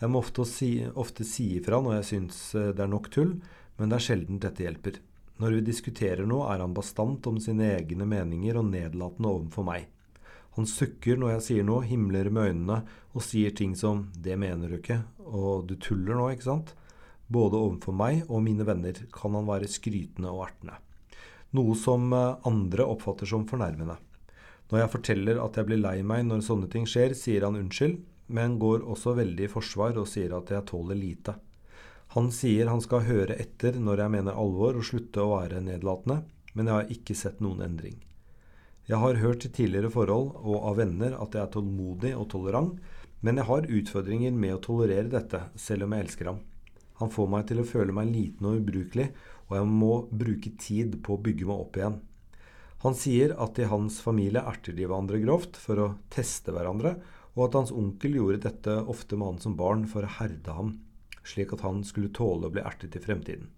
Jeg 0.00 0.10
må 0.10 0.20
ofte 0.20 0.44
si, 0.48 0.70
ofte 0.94 1.24
si 1.26 1.54
ifra 1.58 1.78
når 1.82 2.00
jeg 2.00 2.08
syns 2.10 2.38
eh, 2.58 2.72
det 2.74 2.84
er 2.84 2.90
nok 2.90 3.10
tull, 3.14 3.36
men 3.78 3.90
det 3.90 3.98
er 3.98 4.06
sjelden 4.08 4.40
dette 4.42 4.64
hjelper. 4.64 5.00
Når 5.42 5.56
vi 5.56 5.66
diskuterer 5.66 6.26
noe, 6.30 6.46
er 6.52 6.62
han 6.62 6.74
bastant 6.74 7.26
om 7.26 7.40
sine 7.42 7.72
egne 7.74 8.06
meninger 8.06 8.58
og 8.60 8.68
nedlatende 8.70 9.30
overfor 9.30 9.66
meg. 9.66 9.88
Han 10.54 10.68
sukker 10.70 11.18
når 11.18 11.32
jeg 11.34 11.44
sier 11.48 11.66
noe, 11.66 11.82
himler 11.86 12.30
med 12.30 12.52
øynene 12.52 12.78
og 13.14 13.24
sier 13.26 13.50
ting 13.50 13.74
som 13.74 14.10
'det 14.14 14.38
mener 14.38 14.68
du 14.68 14.76
ikke', 14.78 15.02
og 15.18 15.66
'du 15.66 15.74
tuller 15.74 16.14
nå', 16.14 16.30
ikke 16.32 16.50
sant? 16.50 16.74
Både 17.26 17.58
overfor 17.58 17.92
meg 17.92 18.22
og 18.28 18.42
mine 18.42 18.66
venner 18.66 18.94
kan 19.10 19.34
han 19.34 19.46
være 19.46 19.66
skrytende 19.66 20.30
og 20.30 20.46
ertende. 20.46 20.78
Noe 21.54 21.74
som 21.74 22.12
eh, 22.12 22.36
andre 22.46 22.86
oppfatter 22.86 23.26
som 23.26 23.46
fornærmende. 23.46 23.96
Når 24.70 24.78
jeg 24.78 24.90
forteller 24.90 25.44
at 25.44 25.56
jeg 25.56 25.66
blir 25.66 25.82
lei 25.82 26.02
meg 26.02 26.24
når 26.26 26.46
sånne 26.46 26.70
ting 26.70 26.86
skjer, 26.86 27.14
sier 27.14 27.44
han 27.44 27.58
unnskyld, 27.58 27.98
men 28.26 28.58
går 28.58 28.86
også 28.88 29.14
veldig 29.18 29.46
i 29.46 29.52
forsvar 29.52 29.98
og 30.00 30.08
sier 30.08 30.32
at 30.36 30.52
jeg 30.54 30.66
tåler 30.70 30.98
lite. 30.98 31.36
Han 32.14 32.30
sier 32.32 32.70
han 32.70 32.82
skal 32.84 33.06
høre 33.08 33.36
etter 33.40 33.76
når 33.80 34.04
jeg 34.04 34.14
mener 34.14 34.38
alvor 34.38 34.78
og 34.78 34.86
slutte 34.86 35.22
å 35.22 35.34
være 35.34 35.62
nedlatende, 35.64 36.22
men 36.54 36.68
jeg 36.70 36.76
har 36.78 36.92
ikke 36.94 37.16
sett 37.18 37.40
noen 37.42 37.64
endring. 37.66 37.96
Jeg 38.86 39.00
har 39.00 39.18
hørt 39.18 39.46
i 39.48 39.50
tidligere 39.50 39.90
forhold 39.90 40.34
og 40.44 40.56
av 40.70 40.76
venner 40.78 41.16
at 41.16 41.34
jeg 41.34 41.42
er 41.42 41.52
tålmodig 41.54 42.12
og 42.14 42.28
tolerant, 42.34 42.76
men 43.24 43.40
jeg 43.40 43.48
har 43.48 43.70
utfordringer 43.78 44.34
med 44.36 44.58
å 44.58 44.62
tolerere 44.62 45.08
dette, 45.08 45.40
selv 45.56 45.86
om 45.86 45.94
jeg 45.96 46.04
elsker 46.04 46.28
ham. 46.28 46.42
Han 47.00 47.10
får 47.10 47.30
meg 47.32 47.46
til 47.48 47.62
å 47.62 47.66
føle 47.66 47.94
meg 47.96 48.12
liten 48.12 48.46
og 48.46 48.60
ubrukelig, 48.60 49.08
og 49.48 49.56
jeg 49.58 49.70
må 49.70 49.94
bruke 50.12 50.52
tid 50.60 50.98
på 51.04 51.16
å 51.16 51.22
bygge 51.24 51.48
meg 51.48 51.62
opp 51.64 51.78
igjen. 51.80 51.96
Han 52.84 52.96
sier 53.00 53.32
at 53.40 53.58
i 53.58 53.70
hans 53.70 53.96
familie 54.04 54.44
erter 54.44 54.76
de 54.76 54.84
hverandre 54.84 55.22
grovt 55.22 55.56
for 55.56 55.80
å 55.80 55.92
teste 56.12 56.52
hverandre, 56.52 56.98
og 57.34 57.48
at 57.48 57.58
hans 57.58 57.72
onkel 57.74 58.18
gjorde 58.18 58.42
dette 58.46 58.74
ofte 58.90 59.18
med 59.18 59.32
han 59.32 59.42
som 59.42 59.56
barn 59.58 59.86
for 59.90 60.06
å 60.06 60.14
herde 60.20 60.54
ham, 60.54 60.76
slik 61.26 61.54
at 61.56 61.64
han 61.66 61.82
skulle 61.86 62.12
tåle 62.14 62.48
å 62.48 62.54
bli 62.54 62.62
ertet 62.62 62.96
i 62.96 63.02
fremtiden. 63.02 63.48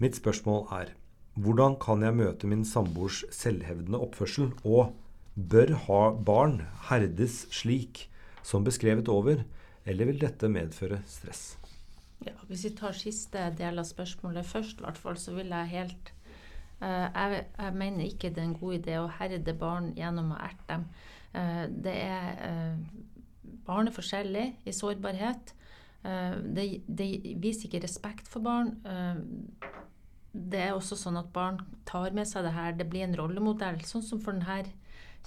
Mitt 0.00 0.16
spørsmål 0.18 0.66
er 0.76 0.94
hvordan 1.40 1.76
kan 1.80 2.02
jeg 2.02 2.16
møte 2.18 2.48
min 2.50 2.66
samboers 2.66 3.22
selvhevdende 3.32 4.00
oppførsel, 4.02 4.50
og 4.66 4.92
bør 5.34 5.76
ha 5.86 6.00
barn 6.12 6.60
herdes 6.88 7.44
slik 7.54 8.08
som 8.42 8.66
beskrevet 8.66 9.08
over, 9.08 9.44
eller 9.86 10.10
vil 10.10 10.20
dette 10.20 10.50
medføre 10.50 11.00
stress? 11.08 11.54
Ja, 12.26 12.34
Hvis 12.48 12.66
vi 12.66 12.74
tar 12.76 12.96
siste 12.98 13.46
del 13.56 13.80
av 13.80 13.86
spørsmålet 13.88 14.44
først, 14.44 14.82
hvert 14.82 14.98
fall, 15.00 15.16
så 15.16 15.32
vil 15.38 15.54
jeg 15.54 15.72
helt 15.72 16.10
uh, 16.82 17.08
jeg, 17.08 17.46
jeg, 17.56 17.76
mener 17.80 18.04
ikke 18.04 18.32
det 18.34 18.42
er 18.42 18.48
en 18.50 18.58
god 18.60 18.76
idé 18.76 18.98
å 19.00 19.08
herde 19.20 19.56
barn 19.56 19.92
gjennom 19.96 20.34
å 20.34 20.40
erte 20.42 20.66
dem. 20.68 20.84
Eh, 21.34 21.64
det 21.70 21.94
er 21.94 22.44
eh, 22.46 22.78
Barn 23.66 23.86
er 23.86 23.94
forskjellig 23.94 24.46
i 24.66 24.74
sårbarhet. 24.74 25.54
Eh, 26.02 26.36
det, 26.56 26.66
det, 26.88 27.10
viser 27.42 27.68
ikke 27.68 27.84
respekt 27.84 28.30
for 28.30 28.42
barn. 28.42 28.74
Det 30.30 30.60
er 30.62 30.74
også 30.74 30.98
sånn 30.98 31.18
at 31.20 31.32
barn 31.34 31.60
tar 31.86 32.14
med 32.16 32.28
seg 32.28 32.46
det 32.46 32.54
her. 32.56 32.74
Det 32.78 32.88
blir 32.90 33.06
en 33.06 33.18
rollemodell. 33.18 33.80
Sånn 33.86 34.06
som 34.06 34.22
for 34.22 34.34
denne, 34.34 34.72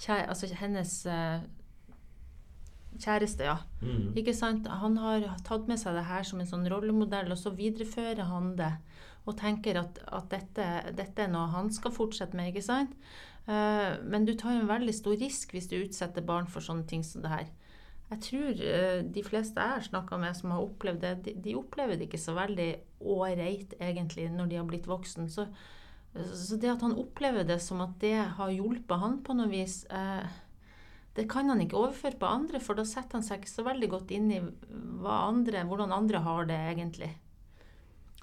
altså 0.08 0.48
hennes 0.58 0.96
kjæreste, 3.00 3.46
ja. 3.46 3.56
Mm. 3.82 4.12
Ikke 4.18 4.34
sant? 4.36 4.68
Han 4.68 4.98
har 5.00 5.26
tatt 5.46 5.68
med 5.70 5.80
seg 5.80 5.96
det 5.96 6.06
her 6.08 6.26
som 6.26 6.40
en 6.40 6.48
sånn 6.48 6.68
rollemodell, 6.70 7.32
og 7.32 7.40
så 7.40 7.52
viderefører 7.54 8.28
han 8.28 8.54
det 8.60 8.72
og 9.24 9.38
tenker 9.40 9.78
at, 9.80 10.00
at 10.12 10.26
dette, 10.32 10.66
dette, 10.96 11.24
er 11.24 11.30
noe 11.32 11.48
han 11.54 11.70
skal 11.72 11.94
fortsette 11.96 12.36
med. 12.36 12.50
ikke 12.52 12.64
sant? 12.64 12.92
Eh, 13.46 13.92
men 14.02 14.24
du 14.24 14.32
tar 14.38 14.56
en 14.56 14.70
veldig 14.70 14.94
stor 14.96 15.18
risk 15.20 15.52
hvis 15.52 15.68
du 15.68 15.76
utsetter 15.82 16.24
barn 16.24 16.48
for 16.48 16.64
sånne 16.64 16.86
ting 16.88 17.04
som 17.04 17.24
det 17.24 17.32
her. 17.32 17.50
Jeg 18.12 18.20
tror 18.24 18.60
eh, 18.68 19.00
de 19.16 19.24
fleste 19.26 19.60
jeg 19.60 19.76
har 19.78 19.84
snakka 19.84 20.18
med 20.20 20.36
som 20.38 20.52
har 20.54 20.64
opplevd 20.64 21.02
det, 21.04 21.14
de, 21.26 21.34
de, 21.46 21.56
opplever 21.58 21.98
det 21.98 22.08
ikke 22.08 22.20
så 22.20 22.36
veldig 22.36 22.70
ålreit 23.00 23.74
egentlig 23.80 24.28
når 24.32 24.50
de 24.50 24.60
har 24.60 24.68
blitt 24.68 24.88
voksen. 24.88 25.28
Så, 25.32 25.48
så, 26.14 26.60
det 26.60 26.72
at 26.72 26.84
han 26.84 26.96
opplever 27.00 27.46
det 27.48 27.60
som 27.64 27.82
at 27.84 27.98
det 28.04 28.16
har 28.38 28.54
hjulpet 28.54 29.02
han 29.02 29.20
på 29.24 29.36
noe 29.36 29.50
vis, 29.52 29.82
eh, 29.92 30.40
det 31.14 31.28
kan 31.30 31.50
han 31.50 31.60
ikke 31.62 31.78
overføre 31.78 32.18
på 32.18 32.26
andre, 32.26 32.58
for 32.62 32.78
da 32.78 32.86
setter 32.88 33.20
han 33.20 33.26
seg 33.26 33.42
ikke 33.42 33.52
så 33.52 33.64
veldig 33.66 33.90
godt 33.92 34.14
inn 34.16 34.32
i 34.34 34.40
andre, 35.06 35.62
hvordan 35.68 35.94
andre 35.94 36.24
har 36.24 36.48
det 36.48 36.58
egentlig. 36.72 37.12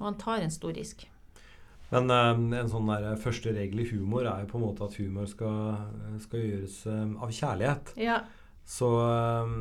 Og 0.01 0.09
han 0.09 0.19
tar 0.19 0.43
en 0.43 0.51
stor 0.51 0.75
risk. 0.75 1.05
Men 1.91 2.11
um, 2.11 2.45
en 2.55 2.69
sånn 2.71 2.87
der 2.87 3.09
eh, 3.11 3.19
første 3.19 3.51
regel 3.55 3.83
i 3.83 3.89
humor 3.91 4.23
er 4.23 4.45
jo 4.45 4.51
på 4.53 4.59
en 4.59 4.63
måte 4.63 4.85
at 4.87 4.95
humor 5.01 5.27
skal, 5.27 5.81
skal 6.23 6.45
gjøres 6.45 6.77
um, 6.87 7.17
av 7.19 7.33
kjærlighet. 7.35 7.91
Ja. 7.99 8.21
Så 8.63 8.87
um, 8.87 9.57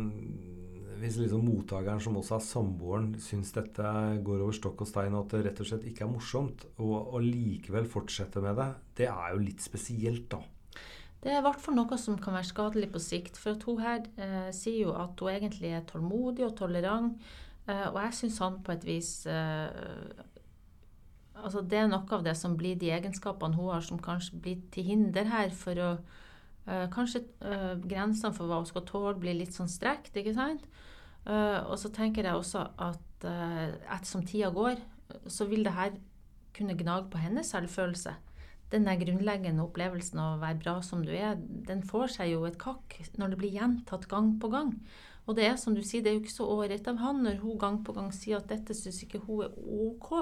hvis 1.01 1.19
liksom 1.19 1.43
mottakeren, 1.49 2.03
som 2.03 2.19
også 2.21 2.37
er 2.37 2.47
samboeren, 2.47 3.11
syns 3.23 3.51
dette 3.57 3.91
går 4.23 4.45
over 4.45 4.55
stokk 4.55 4.85
og 4.85 4.91
stein, 4.91 5.17
og 5.17 5.27
at 5.27 5.35
det 5.35 5.43
rett 5.49 5.63
og 5.65 5.71
slett 5.71 5.91
ikke 5.91 6.07
er 6.07 6.13
morsomt, 6.13 6.67
og, 6.79 6.97
og 7.17 7.25
likevel 7.25 7.89
fortsette 7.91 8.43
med 8.45 8.59
det, 8.61 8.71
det 9.01 9.11
er 9.11 9.35
jo 9.35 9.43
litt 9.43 9.65
spesielt, 9.65 10.29
da. 10.31 10.43
Det 11.21 11.29
er 11.35 11.43
i 11.43 11.45
hvert 11.45 11.61
fall 11.61 11.77
noe 11.77 11.99
som 12.01 12.17
kan 12.21 12.33
være 12.39 12.49
skadelig 12.49 12.89
på 12.95 13.01
sikt. 13.03 13.37
For 13.37 13.53
at 13.53 13.65
hun 13.69 13.81
her 13.83 14.07
eh, 14.17 14.49
sier 14.57 14.87
jo 14.87 14.95
at 14.97 15.21
hun 15.21 15.33
egentlig 15.35 15.75
er 15.77 15.85
tålmodig 15.89 16.47
og 16.47 16.55
tolerant. 16.57 17.19
Eh, 17.67 17.87
og 17.91 17.99
jeg 18.01 18.17
syns 18.23 18.39
han 18.41 18.57
på 18.65 18.73
et 18.73 18.87
vis 18.89 19.11
eh, 19.29 20.23
altså 21.45 21.63
Det 21.63 21.79
er 21.79 21.89
noe 21.91 22.17
av 22.17 22.25
det 22.25 22.37
som 22.39 22.57
blir 22.59 22.79
de 22.79 22.93
egenskapene 22.95 23.57
hun 23.57 23.73
har, 23.73 23.85
som 23.87 24.01
kanskje 24.03 24.41
blir 24.41 24.61
til 24.75 24.87
hinder 24.91 25.29
her 25.31 25.55
for 25.57 25.81
å 25.81 25.91
uh, 25.97 26.87
Kanskje 26.93 27.25
uh, 27.43 27.75
grensene 27.83 28.37
for 28.37 28.47
hva 28.51 28.61
hun 28.61 28.69
skal 28.69 28.87
tåle, 28.89 29.19
blir 29.21 29.39
litt 29.39 29.57
sånn 29.57 29.71
strekt, 29.71 30.17
ikke 30.17 30.37
sant? 30.37 30.67
Uh, 31.27 31.61
og 31.67 31.77
så 31.81 31.91
tenker 31.93 32.25
jeg 32.25 32.37
også 32.37 32.65
at 32.81 33.27
uh, 33.29 33.69
ettersom 33.93 34.25
tida 34.29 34.53
går, 34.55 34.81
så 35.29 35.47
vil 35.51 35.67
det 35.67 35.75
her 35.77 35.97
kunne 36.57 36.77
gnage 36.79 37.11
på 37.11 37.21
hennes 37.21 37.51
selvfølelse. 37.53 38.15
Den 38.71 38.87
der 38.87 39.01
grunnleggende 39.01 39.65
opplevelsen 39.65 40.21
av 40.23 40.37
å 40.37 40.43
være 40.45 40.61
bra 40.63 40.77
som 40.87 41.03
du 41.03 41.11
er, 41.11 41.39
den 41.67 41.83
får 41.87 42.15
seg 42.17 42.35
jo 42.35 42.45
et 42.47 42.59
kakk 42.61 42.95
når 43.19 43.33
det 43.33 43.39
blir 43.41 43.57
gjentatt 43.57 44.07
gang 44.11 44.37
på 44.43 44.51
gang. 44.53 44.77
Og 45.27 45.37
det 45.39 45.47
er 45.47 45.57
som 45.61 45.75
du 45.75 45.83
sier, 45.83 46.03
det 46.03 46.13
er 46.13 46.19
jo 46.19 46.23
ikke 46.25 46.37
så 46.37 46.47
ålreit 46.51 46.87
av 46.91 47.01
han 47.03 47.25
når 47.25 47.41
hun 47.43 47.59
gang 47.61 47.81
på 47.87 47.95
gang 47.97 48.13
sier 48.15 48.39
at 48.39 48.49
dette 48.51 48.75
syns 48.77 49.03
ikke 49.05 49.23
hun 49.27 49.45
er 49.47 49.57
ok. 49.59 50.13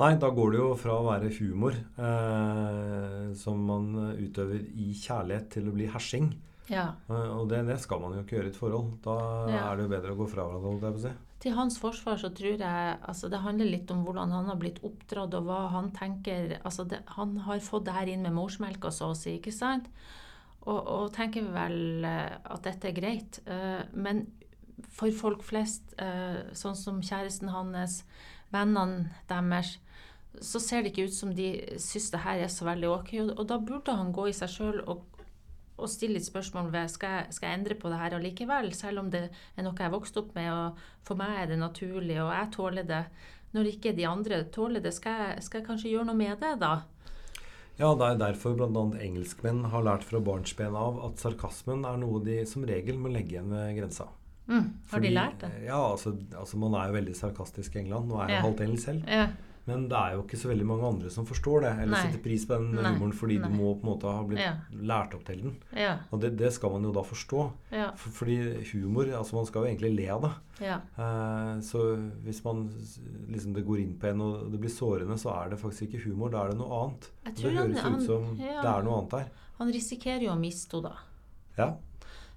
Nei, 0.00 0.14
da 0.20 0.30
går 0.32 0.54
det 0.54 0.60
jo 0.62 0.68
fra 0.80 0.94
å 0.96 1.08
være 1.08 1.32
humor 1.36 1.74
eh, 1.76 3.24
som 3.36 3.58
man 3.68 3.90
utøver 4.16 4.62
i 4.80 4.94
kjærlighet, 4.96 5.50
til 5.58 5.68
å 5.68 5.74
bli 5.76 5.88
hersing. 5.92 6.30
Ja. 6.70 6.92
Eh, 7.10 7.32
og 7.34 7.50
det, 7.50 7.64
det, 7.68 7.76
skal 7.82 8.00
man 8.02 8.14
jo 8.16 8.22
ikke 8.24 8.38
gjøre 8.38 8.48
i 8.48 8.54
et 8.54 8.60
forhold. 8.60 8.94
Da 9.04 9.16
ja. 9.50 9.64
er 9.66 9.76
det 9.76 9.86
jo 9.86 9.92
bedre 9.92 10.14
å 10.14 10.20
gå 10.22 10.28
fra 10.30 10.46
hverandre. 10.48 10.94
Si. 11.02 11.12
Til 11.40 11.56
hans 11.56 11.78
forsvar 11.80 12.18
så 12.20 12.30
tror 12.36 12.60
jeg 12.60 12.96
altså 13.00 13.30
det 13.32 13.40
handler 13.40 13.70
litt 13.72 13.90
om 13.94 14.02
hvordan 14.04 14.32
han 14.36 14.50
har 14.52 14.58
blitt 14.60 14.82
oppdratt, 14.86 15.36
og 15.38 15.46
hva 15.48 15.60
han 15.74 15.88
tenker 15.96 16.58
altså 16.60 16.84
det, 16.88 17.00
Han 17.16 17.38
har 17.46 17.62
fått 17.64 17.86
det 17.88 17.96
her 17.96 18.10
inn 18.12 18.26
med 18.26 18.36
morsmelka, 18.36 18.92
så 18.92 19.12
å 19.12 19.16
si, 19.16 19.38
ikke 19.38 19.54
sant? 19.54 19.88
Og, 20.68 20.76
og 20.78 21.06
tenker 21.16 21.48
vel 21.54 22.04
eh, 22.04 22.36
at 22.40 22.66
dette 22.68 22.90
er 22.90 22.96
greit. 22.96 23.40
Eh, 23.48 23.80
men 23.96 24.26
for 24.88 25.12
folk 25.12 25.42
flest, 25.44 25.92
uh, 26.00 26.40
sånn 26.56 26.76
som 26.78 27.02
kjæresten 27.04 27.50
hans, 27.52 27.98
vennene 28.48 29.10
deres, 29.28 29.74
så 30.38 30.60
ser 30.62 30.84
det 30.84 30.92
ikke 30.92 31.08
ut 31.10 31.16
som 31.16 31.32
de 31.34 31.48
syns 31.82 32.10
det 32.12 32.22
her 32.24 32.44
er 32.44 32.52
så 32.52 32.66
veldig 32.68 32.90
ok. 32.92 33.14
Og, 33.32 33.42
da 33.50 33.58
burde 33.58 33.96
han 33.96 34.12
gå 34.14 34.28
i 34.30 34.36
seg 34.36 34.52
sjøl 34.52 34.78
og, 34.84 35.02
og, 35.74 35.88
stille 35.90 36.18
litt 36.18 36.28
spørsmål 36.28 36.70
ved 36.72 36.92
skal 36.92 37.16
jeg, 37.16 37.34
skal 37.34 37.50
jeg 37.50 37.60
endre 37.60 37.76
på 37.80 37.90
det 37.90 37.98
her 38.00 38.16
allikevel, 38.18 38.70
selv 38.76 39.02
om 39.02 39.10
det 39.12 39.26
er 39.30 39.66
noe 39.66 39.74
jeg 39.74 39.88
er 39.88 39.96
vokst 39.96 40.20
opp 40.20 40.30
med, 40.36 40.52
og 40.52 40.80
for 41.06 41.18
meg 41.18 41.42
er 41.42 41.50
det 41.50 41.58
naturlig, 41.60 42.20
og 42.22 42.32
jeg 42.36 42.54
tåler 42.56 42.88
det. 42.88 43.04
Når 43.56 43.72
ikke 43.72 43.96
de 43.96 44.06
andre 44.06 44.44
tåler 44.54 44.82
det, 44.84 44.94
skal 44.94 45.24
jeg, 45.24 45.44
skal 45.48 45.60
jeg 45.60 45.66
kanskje 45.66 45.90
gjøre 45.90 46.06
noe 46.12 46.20
med 46.20 46.38
det 46.38 46.54
da? 46.62 46.74
Ja, 47.80 47.94
det 47.96 48.06
er 48.06 48.18
derfor 48.20 48.54
bl.a. 48.58 48.82
engelskmenn 49.00 49.64
har 49.72 49.84
lært 49.86 50.04
fra 50.04 50.20
barnsben 50.22 50.74
av 50.76 51.00
at 51.06 51.22
sarkasmen 51.22 51.86
er 51.88 51.96
noe 51.98 52.20
de 52.22 52.42
som 52.46 52.66
regel 52.68 52.98
må 53.00 53.10
legge 53.10 53.38
igjen 53.38 53.50
ved 53.50 53.78
grensa. 53.78 54.10
Mm. 54.50 54.66
Har 54.90 54.98
Fordi, 54.98 55.08
de 55.08 55.14
lært 55.14 55.38
det? 55.40 55.50
Ja, 55.64 55.78
altså, 55.78 56.12
altså, 56.36 56.58
man 56.60 56.74
er 56.76 56.90
jo 56.90 56.98
veldig 56.98 57.14
sarkastisk 57.16 57.76
i 57.76 57.84
England. 57.84 58.10
Nå 58.10 58.18
er 58.18 58.28
jeg 58.28 58.36
ja. 58.36 58.42
halvt 58.44 58.62
engelsk 58.66 58.90
selv. 58.90 59.08
Ja. 59.08 59.28
Men 59.70 59.86
det 59.90 59.98
er 59.98 60.16
jo 60.16 60.24
ikke 60.24 60.38
så 60.40 60.50
veldig 60.50 60.66
mange 60.66 60.86
andre 60.88 61.10
som 61.14 61.26
forstår 61.28 61.64
det, 61.64 61.72
eller 61.84 61.94
Nei. 61.94 62.00
setter 62.08 62.22
pris 62.24 62.46
på 62.48 62.58
den 62.58 62.72
Nei. 62.74 62.84
humoren 62.88 63.14
fordi 63.16 63.36
Nei. 63.38 63.48
du 63.48 63.56
må 63.56 63.72
på 63.78 63.86
en 63.86 63.90
måte 63.92 64.14
ha 64.14 64.22
blitt 64.26 64.42
ja. 64.42 64.54
lært 64.90 65.14
opp 65.16 65.24
til 65.28 65.44
den. 65.44 65.54
Ja. 65.78 65.92
Og 66.10 66.22
det, 66.24 66.32
det, 66.40 66.50
skal 66.56 66.74
man 66.74 66.88
jo 66.88 66.92
da 66.96 67.04
forstå. 67.06 67.44
Ja. 67.74 67.90
For, 68.00 68.14
fordi 68.20 68.38
humor 68.72 69.12
altså 69.20 69.38
Man 69.38 69.46
skal 69.48 69.64
jo 69.64 69.70
egentlig 69.70 69.92
le 69.94 70.08
av 70.12 70.24
det. 70.26 70.32
Eh, 70.60 71.52
så 71.64 71.84
hvis 72.26 72.42
man 72.44 72.66
liksom 73.30 73.54
det 73.56 73.64
går 73.68 73.84
inn 73.84 73.94
på 74.00 74.10
en 74.10 74.24
og 74.26 74.50
det 74.52 74.60
blir 74.60 74.72
sårende, 74.72 75.18
så 75.20 75.32
er 75.36 75.54
det 75.54 75.60
faktisk 75.62 75.88
ikke 75.88 76.02
humor, 76.08 76.32
da 76.34 76.44
er 76.44 76.52
det 76.52 76.58
noe 76.60 76.82
annet. 76.82 77.12
det 77.28 77.54
høres 77.54 77.84
han, 77.84 77.96
ut 77.96 78.08
som 78.08 78.26
det 78.40 78.50
er 78.58 78.84
noe 78.84 78.98
annet 78.98 79.14
der. 79.14 79.30
Han 79.60 79.72
risikerer 79.72 80.26
jo 80.26 80.34
å 80.34 80.40
miste 80.40 80.76
henne, 80.76 80.90
da. 80.90 81.06
Ja. 81.60 81.70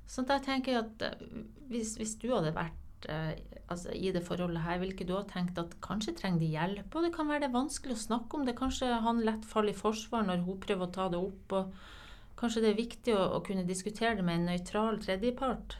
Så 0.09 0.25
da 0.27 0.37
tenker 0.43 0.75
jeg 0.75 0.83
at 0.83 1.05
eh, 1.07 1.27
hvis, 1.71 1.95
hvis 1.99 2.17
du 2.21 2.29
hadde 2.33 2.53
vært 2.55 2.82
Eh, 3.11 3.33
altså, 3.67 3.91
i 3.95 4.11
det 4.15 4.23
forholdet 4.25 4.63
her, 4.65 4.79
vil 4.81 4.93
ikke 4.93 5.07
du 5.09 5.15
ha 5.17 5.23
tenkt 5.29 5.59
at 5.61 5.75
kanskje 5.83 6.15
trenger 6.19 6.43
de 6.43 6.51
hjelp? 6.53 6.95
Og 6.95 7.07
det 7.07 7.13
kan 7.15 7.29
være 7.29 7.47
det 7.47 7.55
vanskelig 7.55 7.97
å 7.97 8.03
snakke 8.03 8.39
om 8.39 8.45
det. 8.47 8.57
Kanskje 8.59 8.91
han 9.05 9.23
lett 9.25 9.47
faller 9.49 9.73
i 9.73 9.77
forsvar 9.77 10.27
når 10.27 10.45
hun 10.47 10.61
prøver 10.63 10.87
å 10.87 10.95
ta 10.95 11.09
det 11.11 11.21
opp. 11.21 11.57
og 11.59 12.37
Kanskje 12.39 12.63
det 12.63 12.73
er 12.73 12.79
viktig 12.79 13.17
å, 13.17 13.25
å 13.37 13.41
kunne 13.45 13.65
diskutere 13.67 14.17
det 14.19 14.27
med 14.27 14.41
en 14.41 14.47
nøytral 14.53 15.01
tredjepart. 15.03 15.77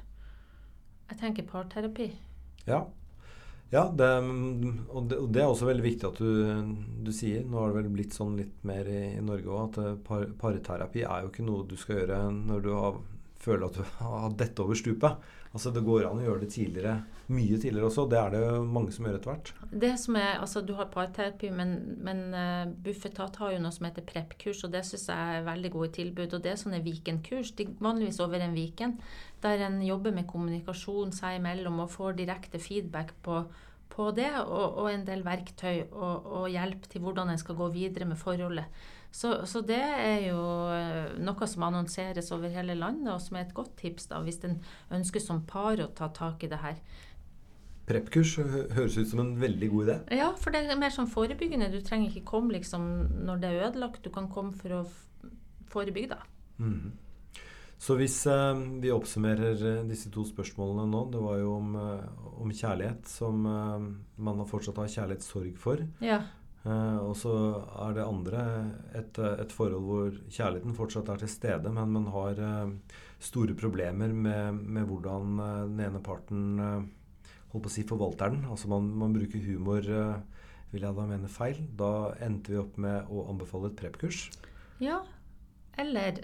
Jeg 1.12 1.20
tenker 1.20 1.48
parterapi. 1.50 2.12
Ja. 2.66 2.84
ja 3.74 3.84
det, 3.92 4.10
og, 4.24 5.10
det, 5.10 5.18
og, 5.20 5.28
det, 5.34 5.42
er 5.42 5.50
også 5.50 5.68
veldig 5.68 5.86
viktig 5.86 6.08
at 6.10 6.22
du, 6.22 6.76
du, 7.04 7.12
sier. 7.16 7.44
Nå 7.46 7.60
har 7.60 7.72
det 7.72 7.82
vel 7.82 7.92
blitt 7.98 8.16
sånn 8.16 8.38
litt 8.40 8.64
mer 8.68 8.88
i, 8.90 9.02
i 9.18 9.26
Norge 9.26 9.50
òg 9.50 9.66
at 9.66 9.82
eh, 9.84 9.98
par, 10.08 10.30
parterapi 10.40 11.04
er 11.04 11.26
jo 11.26 11.34
ikke 11.34 11.48
noe 11.48 11.68
du 11.68 11.76
skal 11.80 12.02
gjøre 12.02 12.22
når 12.38 12.64
du 12.64 12.72
har, 12.78 13.02
føler 13.44 13.68
at 13.68 13.80
du 13.80 13.84
har 14.00 14.36
dette 14.40 14.64
over 14.64 14.78
stupet. 14.78 15.32
Altså 15.54 15.70
Det 15.70 15.84
går 15.86 16.08
an 16.08 16.18
å 16.18 16.24
gjøre 16.24 16.42
det 16.42 16.50
tidligere, 16.56 16.94
mye 17.34 17.58
tidligere 17.62 17.86
også. 17.86 18.08
Det 18.10 18.18
er 18.18 18.32
det 18.34 18.46
mange 18.66 18.94
som 18.96 19.06
gjør 19.06 19.20
etter 19.20 19.32
hvert. 19.32 19.52
Det 19.84 19.92
som 20.02 20.18
er, 20.18 20.40
altså 20.42 20.64
Du 20.66 20.74
har 20.80 20.90
parterapi, 20.94 21.52
men, 21.54 21.76
men 22.02 22.24
uh, 22.34 22.72
Bufetat 22.86 23.38
har 23.42 23.54
jo 23.54 23.60
noe 23.62 23.74
som 23.76 23.86
heter 23.86 24.06
PREP-kurs, 24.08 24.64
og 24.66 24.74
det 24.74 24.82
syns 24.88 25.06
jeg 25.12 25.36
er 25.38 25.46
veldig 25.46 25.74
gode 25.76 25.92
tilbud. 26.00 26.34
og 26.34 26.42
Det 26.42 26.54
er 26.54 26.64
sånne 26.64 26.82
Viken-kurs, 26.86 27.54
vanligvis 27.84 28.22
over 28.26 28.42
en 28.42 28.58
Viken, 28.58 28.98
der 29.46 29.68
en 29.68 29.78
jobber 29.86 30.16
med 30.16 30.26
kommunikasjon 30.30 31.14
seg 31.14 31.38
imellom 31.38 31.84
og 31.86 31.94
får 31.94 32.18
direkte 32.24 32.62
feedback 32.64 33.14
på, 33.22 33.44
på 33.94 34.10
det, 34.16 34.32
og, 34.42 34.80
og, 34.82 34.90
en 34.90 35.06
del 35.06 35.24
verktøy 35.26 35.84
og, 35.92 36.26
og 36.26 36.50
hjelp 36.50 36.88
til 36.90 37.04
hvordan 37.04 37.30
en 37.30 37.42
skal 37.42 37.58
gå 37.60 37.70
videre 37.76 38.08
med 38.10 38.18
forholdet. 38.18 38.66
Så, 39.14 39.44
så, 39.46 39.62
det 39.62 39.78
er 39.78 40.24
jo 40.32 40.40
eh, 40.74 41.12
noe 41.22 41.48
som 41.50 41.68
annonseres 41.68 42.32
over 42.34 42.50
hele 42.50 42.74
landet, 42.74 43.12
og 43.14 43.22
som 43.22 43.38
er 43.38 43.46
et 43.46 43.54
godt 43.54 43.76
tips 43.78 44.10
da, 44.10 44.24
hvis 44.26 44.42
en 44.48 44.58
ønsker 44.98 45.22
som 45.22 45.44
par 45.46 45.78
å 45.84 45.92
ta 45.94 46.10
tak 46.10 46.42
i 46.42 46.50
det 46.50 46.58
her. 46.64 46.80
Prep-kurs 47.86 48.38
høres 48.40 48.98
ut 48.98 49.10
som 49.12 49.22
en 49.22 49.34
veldig 49.42 49.70
god 49.70 49.86
idé. 49.86 49.98
Ja, 50.18 50.32
for 50.40 50.56
det 50.56 50.64
er 50.64 50.80
mer 50.80 50.94
sånn 50.96 51.12
forebyggende. 51.12 51.70
Du 51.70 51.82
trenger 51.84 52.10
ikke 52.10 52.32
komme 52.32 52.56
liksom 52.56 52.88
når 53.28 53.42
det 53.42 53.50
er 53.50 53.66
ødelagt. 53.68 54.06
Du 54.06 54.10
kan 54.14 54.32
komme 54.32 54.56
for 54.58 54.80
å 54.80 54.84
forebygge, 55.70 56.16
da. 56.16 56.22
Mm. 56.64 56.94
Så 57.84 57.98
hvis 58.00 58.16
eh, 58.32 58.62
vi 58.80 58.94
oppsummerer 58.96 59.60
eh, 59.68 59.82
disse 59.90 60.12
to 60.14 60.24
spørsmålene 60.28 60.86
nå 60.88 61.02
Det 61.12 61.24
var 61.24 61.42
jo 61.42 61.58
om, 61.58 61.74
eh, 61.76 62.06
om 62.40 62.54
kjærlighet, 62.54 63.10
som 63.12 63.44
eh, 63.50 63.88
man 64.24 64.46
fortsatt 64.48 64.80
har 64.80 64.92
kjærlighetssorg 64.94 65.58
for. 65.60 65.84
Ja. 66.04 66.22
Eh, 66.64 67.00
og 67.04 67.16
så 67.20 67.34
er 67.84 67.98
det 67.98 68.06
andre 68.08 68.44
et, 68.96 69.20
et, 69.20 69.52
forhold 69.52 69.88
hvor 69.90 70.20
kjærligheten 70.32 70.78
fortsatt 70.78 71.12
er 71.12 71.24
til 71.24 71.32
stede, 71.34 71.74
men 71.76 71.92
man 71.98 72.08
har 72.14 72.40
store 73.24 73.56
problemer 73.60 74.14
med, 74.16 74.62
med 74.64 74.88
hvordan 74.88 75.34
den 75.74 75.82
ene 75.84 76.00
parten 76.04 76.54
holdt 76.62 77.66
på 77.66 77.72
å 77.72 77.74
si 77.74 77.84
forvalter 77.88 78.32
den. 78.32 78.46
Altså 78.52 78.72
man, 78.72 78.88
man 79.02 79.16
bruker 79.16 79.44
humor, 79.44 79.84
vil 80.72 80.88
jeg 80.88 81.00
da 81.00 81.10
mene, 81.10 81.32
feil. 81.32 81.60
Da 81.80 82.14
endte 82.24 82.56
vi 82.56 82.62
opp 82.64 82.80
med 82.80 83.12
å 83.12 83.28
anbefale 83.34 83.72
et 83.72 83.78
prep-kurs. 83.80 84.30
Ja, 84.84 85.02
eller 85.82 86.20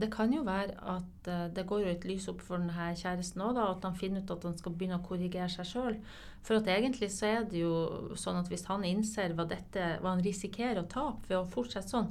det 0.00 0.08
kan 0.12 0.32
jo 0.32 0.40
være 0.46 0.78
at 0.94 1.28
det 1.52 1.66
går 1.68 1.82
jo 1.82 1.90
et 1.92 2.06
lys 2.08 2.28
opp 2.32 2.40
for 2.44 2.56
denne 2.56 2.86
kjæresten 2.96 3.42
òg, 3.44 3.58
at 3.60 3.84
han 3.84 3.98
finner 3.98 4.24
ut 4.24 4.32
at 4.32 4.46
han 4.48 4.56
skal 4.56 4.72
begynne 4.72 4.96
å 4.96 5.04
korrigere 5.04 5.50
seg 5.52 5.68
sjøl. 5.68 5.98
For 6.44 6.60
at 6.60 6.70
egentlig 6.72 7.10
så 7.12 7.28
er 7.28 7.44
det 7.48 7.62
jo 7.62 8.14
sånn 8.20 8.40
at 8.40 8.48
hvis 8.52 8.64
han 8.68 8.84
innser 8.88 9.36
hva, 9.36 9.44
dette, 9.48 9.94
hva 10.00 10.14
han 10.14 10.24
risikerer 10.24 10.82
å 10.82 10.88
tape 10.88 11.28
ved 11.28 11.38
å 11.40 11.48
fortsette 11.52 11.92
sånn, 11.92 12.10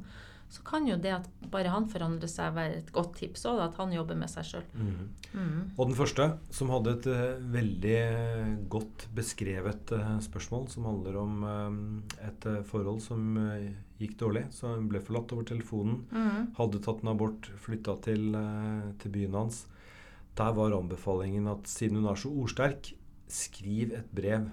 så 0.53 0.61
kan 0.65 0.85
jo 0.85 0.99
det 1.01 1.13
at 1.15 1.27
bare 1.49 1.71
han 1.73 1.87
forandrer 1.89 2.29
seg, 2.29 2.53
være 2.53 2.81
et 2.81 2.89
godt 2.93 3.15
tips 3.21 3.45
òg, 3.49 3.61
at 3.63 3.77
han 3.79 3.93
jobber 3.95 4.17
med 4.19 4.29
seg 4.29 4.45
sjøl. 4.45 4.65
Mm. 4.77 5.07
Mm. 5.33 5.61
Og 5.71 5.87
den 5.89 5.97
første, 5.97 6.27
som 6.53 6.69
hadde 6.73 6.93
et 6.93 7.07
uh, 7.09 7.21
veldig 7.55 7.95
godt 8.73 9.07
beskrevet 9.17 9.95
uh, 9.97 10.19
spørsmål, 10.21 10.67
som 10.69 10.85
handler 10.91 11.17
om 11.23 11.47
uh, 11.47 12.27
et 12.27 12.45
forhold 12.69 13.01
som 13.01 13.33
gikk 14.03 14.17
dårlig, 14.19 14.45
så 14.53 14.75
hun 14.75 14.89
ble 14.91 15.01
forlatt 15.03 15.33
over 15.35 15.47
telefonen. 15.47 16.01
Mm. 16.11 16.49
Hadde 16.59 16.81
tatt 16.83 17.03
en 17.03 17.13
abort, 17.13 17.49
flytta 17.63 17.97
til, 18.05 18.33
eh, 18.39 18.89
til 19.01 19.15
byen 19.15 19.39
hans. 19.39 19.63
Der 20.37 20.53
var 20.57 20.75
anbefalingen 20.75 21.47
at 21.51 21.69
siden 21.69 22.01
hun 22.01 22.09
er 22.11 22.19
så 22.19 22.31
ordsterk, 22.31 22.93
skriv 23.29 23.93
et 23.97 24.11
brev. 24.13 24.49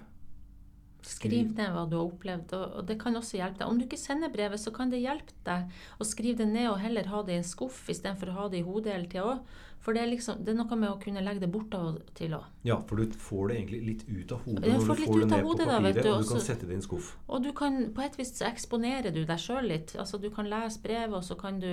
Skriv 1.07 1.55
ned 1.57 1.73
hva 1.73 1.87
du 1.89 1.97
har 1.97 2.05
opplevd, 2.05 2.53
og, 2.57 2.77
det 2.87 2.99
kan 3.01 3.17
også 3.17 3.39
hjelpe 3.39 3.61
deg. 3.61 3.67
Om 3.67 3.79
du 3.79 3.87
ikke 3.87 3.99
sender 3.99 4.31
brevet, 4.33 4.61
så 4.61 4.73
kan 4.75 4.91
det 4.91 5.01
hjelpe 5.01 5.33
deg 5.47 5.73
å 5.97 6.07
skrive 6.07 6.43
det 6.43 6.49
ned 6.51 6.69
og 6.69 6.79
heller 6.83 7.09
ha 7.09 7.23
det 7.25 7.35
i 7.35 7.41
en 7.41 7.47
skuff 7.47 7.83
istedenfor 7.89 8.31
å 8.31 8.37
ha 8.37 8.47
det 8.51 8.61
i 8.61 8.65
hodet 8.67 8.93
hele 8.93 9.09
tida 9.09 9.27
òg. 9.33 9.59
For 9.81 9.97
det 9.97 10.03
er, 10.03 10.11
liksom, 10.11 10.43
det 10.45 10.53
er 10.53 10.57
noe 10.59 10.77
med 10.77 10.91
å 10.91 10.97
kunne 11.01 11.23
legge 11.25 11.41
det 11.41 11.49
bort 11.49 11.73
av 11.73 11.87
og 11.89 12.13
til 12.17 12.35
òg. 12.37 12.45
Ja, 12.69 12.77
for 12.85 13.01
du 13.01 13.15
får 13.17 13.49
det 13.49 13.57
egentlig 13.57 13.81
litt 13.87 14.03
ut 14.05 14.35
av 14.35 14.45
hodet 14.45 14.61
når 14.61 14.85
får 14.85 15.01
du 15.01 15.05
får 15.07 15.15
det 15.17 15.25
ut 15.25 15.25
av 15.25 15.31
ned 15.31 15.33
på 15.33 15.49
hodet 15.49 15.65
da, 15.65 15.79
vet 15.81 15.97
papiret, 15.97 16.05
du, 16.05 16.11
og 16.11 16.21
du 16.21 16.31
kan 16.35 16.43
sette 16.45 16.69
det 16.69 16.75
i 16.75 16.77
en 16.77 16.85
skuff. 16.85 17.11
Og 17.25 17.41
du 17.47 17.51
kan, 17.57 17.79
på 17.95 18.05
et 18.05 18.19
vis 18.19 18.33
så 18.37 18.45
eksponerer 18.51 19.15
du 19.15 19.23
deg 19.25 19.41
sjøl 19.41 19.71
litt. 19.73 19.95
Altså, 19.97 20.21
du 20.21 20.29
kan 20.35 20.49
lese 20.51 20.83
brevet, 20.85 21.17
og 21.17 21.25
så 21.25 21.37
kan 21.39 21.57
du 21.63 21.71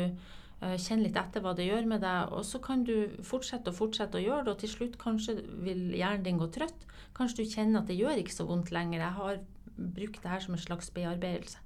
eh, 0.61 0.77
kjenne 0.79 1.07
litt 1.07 1.19
etter 1.19 1.45
hva 1.45 1.55
det 1.57 1.69
gjør 1.69 1.89
med 1.91 2.03
deg. 2.05 2.33
Og 2.35 2.45
så 2.47 2.61
kan 2.65 2.85
du 2.87 3.21
fortsette 3.27 3.73
og 3.73 3.79
fortsette 3.79 4.19
å 4.19 4.25
gjøre 4.25 4.47
det, 4.47 4.55
og 4.55 4.63
til 4.63 4.73
slutt 4.75 4.99
kanskje 5.01 5.39
vil 5.65 5.89
hjernen 5.97 6.27
din 6.27 6.41
gå 6.41 6.51
trøtt. 6.55 6.87
Kanskje 7.17 7.43
du 7.43 7.55
kjenner 7.55 7.83
at 7.83 7.91
det 7.91 7.99
gjør 7.99 8.21
ikke 8.21 8.37
så 8.37 8.47
vondt 8.49 8.73
lenger. 8.75 9.05
Jeg 9.05 9.19
har 9.19 9.41
brukt 9.79 10.23
det 10.23 10.33
her 10.33 10.45
som 10.45 10.57
en 10.57 10.63
slags 10.63 10.91
bearbeidelse. 10.95 11.63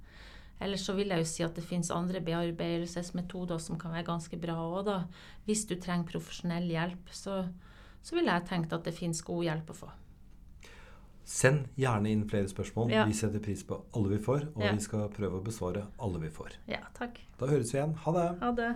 Ellers 0.62 0.85
så 0.87 0.94
vil 0.94 1.11
jeg 1.11 1.24
jo 1.24 1.26
si 1.26 1.42
at 1.42 1.57
det 1.59 1.64
finnes 1.66 1.90
andre 1.90 2.20
bearbeidelsesmetoder 2.22 3.59
som 3.59 3.78
kan 3.81 3.94
være 3.96 4.07
ganske 4.07 4.38
bra 4.38 4.55
òg, 4.62 4.85
da. 4.87 4.98
Hvis 5.48 5.64
du 5.66 5.74
trenger 5.74 6.12
profesjonell 6.12 6.68
hjelp, 6.70 7.11
så, 7.11 7.40
så 8.05 8.18
ville 8.18 8.37
jeg 8.37 8.48
tenkt 8.50 8.76
at 8.76 8.87
det 8.87 8.94
finnes 8.94 9.24
god 9.26 9.42
hjelp 9.48 9.74
å 9.74 9.78
få. 9.81 9.90
Send 11.24 11.68
gjerne 11.78 12.11
inn 12.11 12.24
flere 12.28 12.48
spørsmål. 12.48 12.90
Ja. 12.90 13.04
Vi 13.06 13.12
setter 13.14 13.38
pris 13.40 13.62
på 13.64 13.80
alle 13.94 14.08
vi 14.08 14.18
får, 14.18 14.48
og 14.56 14.62
Ja. 14.64 14.72
vi 14.72 14.80
skal 14.80 15.08
prøve 15.08 15.40
å 15.40 15.44
besvare 15.44 15.87
alle 16.00 16.18
vi 16.20 16.28
får. 16.28 16.56
Ja, 16.68 16.78
takk. 16.94 17.18
Da 17.38 17.46
høres 17.46 17.72
vi 17.72 17.78
igjen. 17.78 17.94
Ha 17.94 18.12
det! 18.12 18.38
Ha 18.40 18.50
det. 18.52 18.70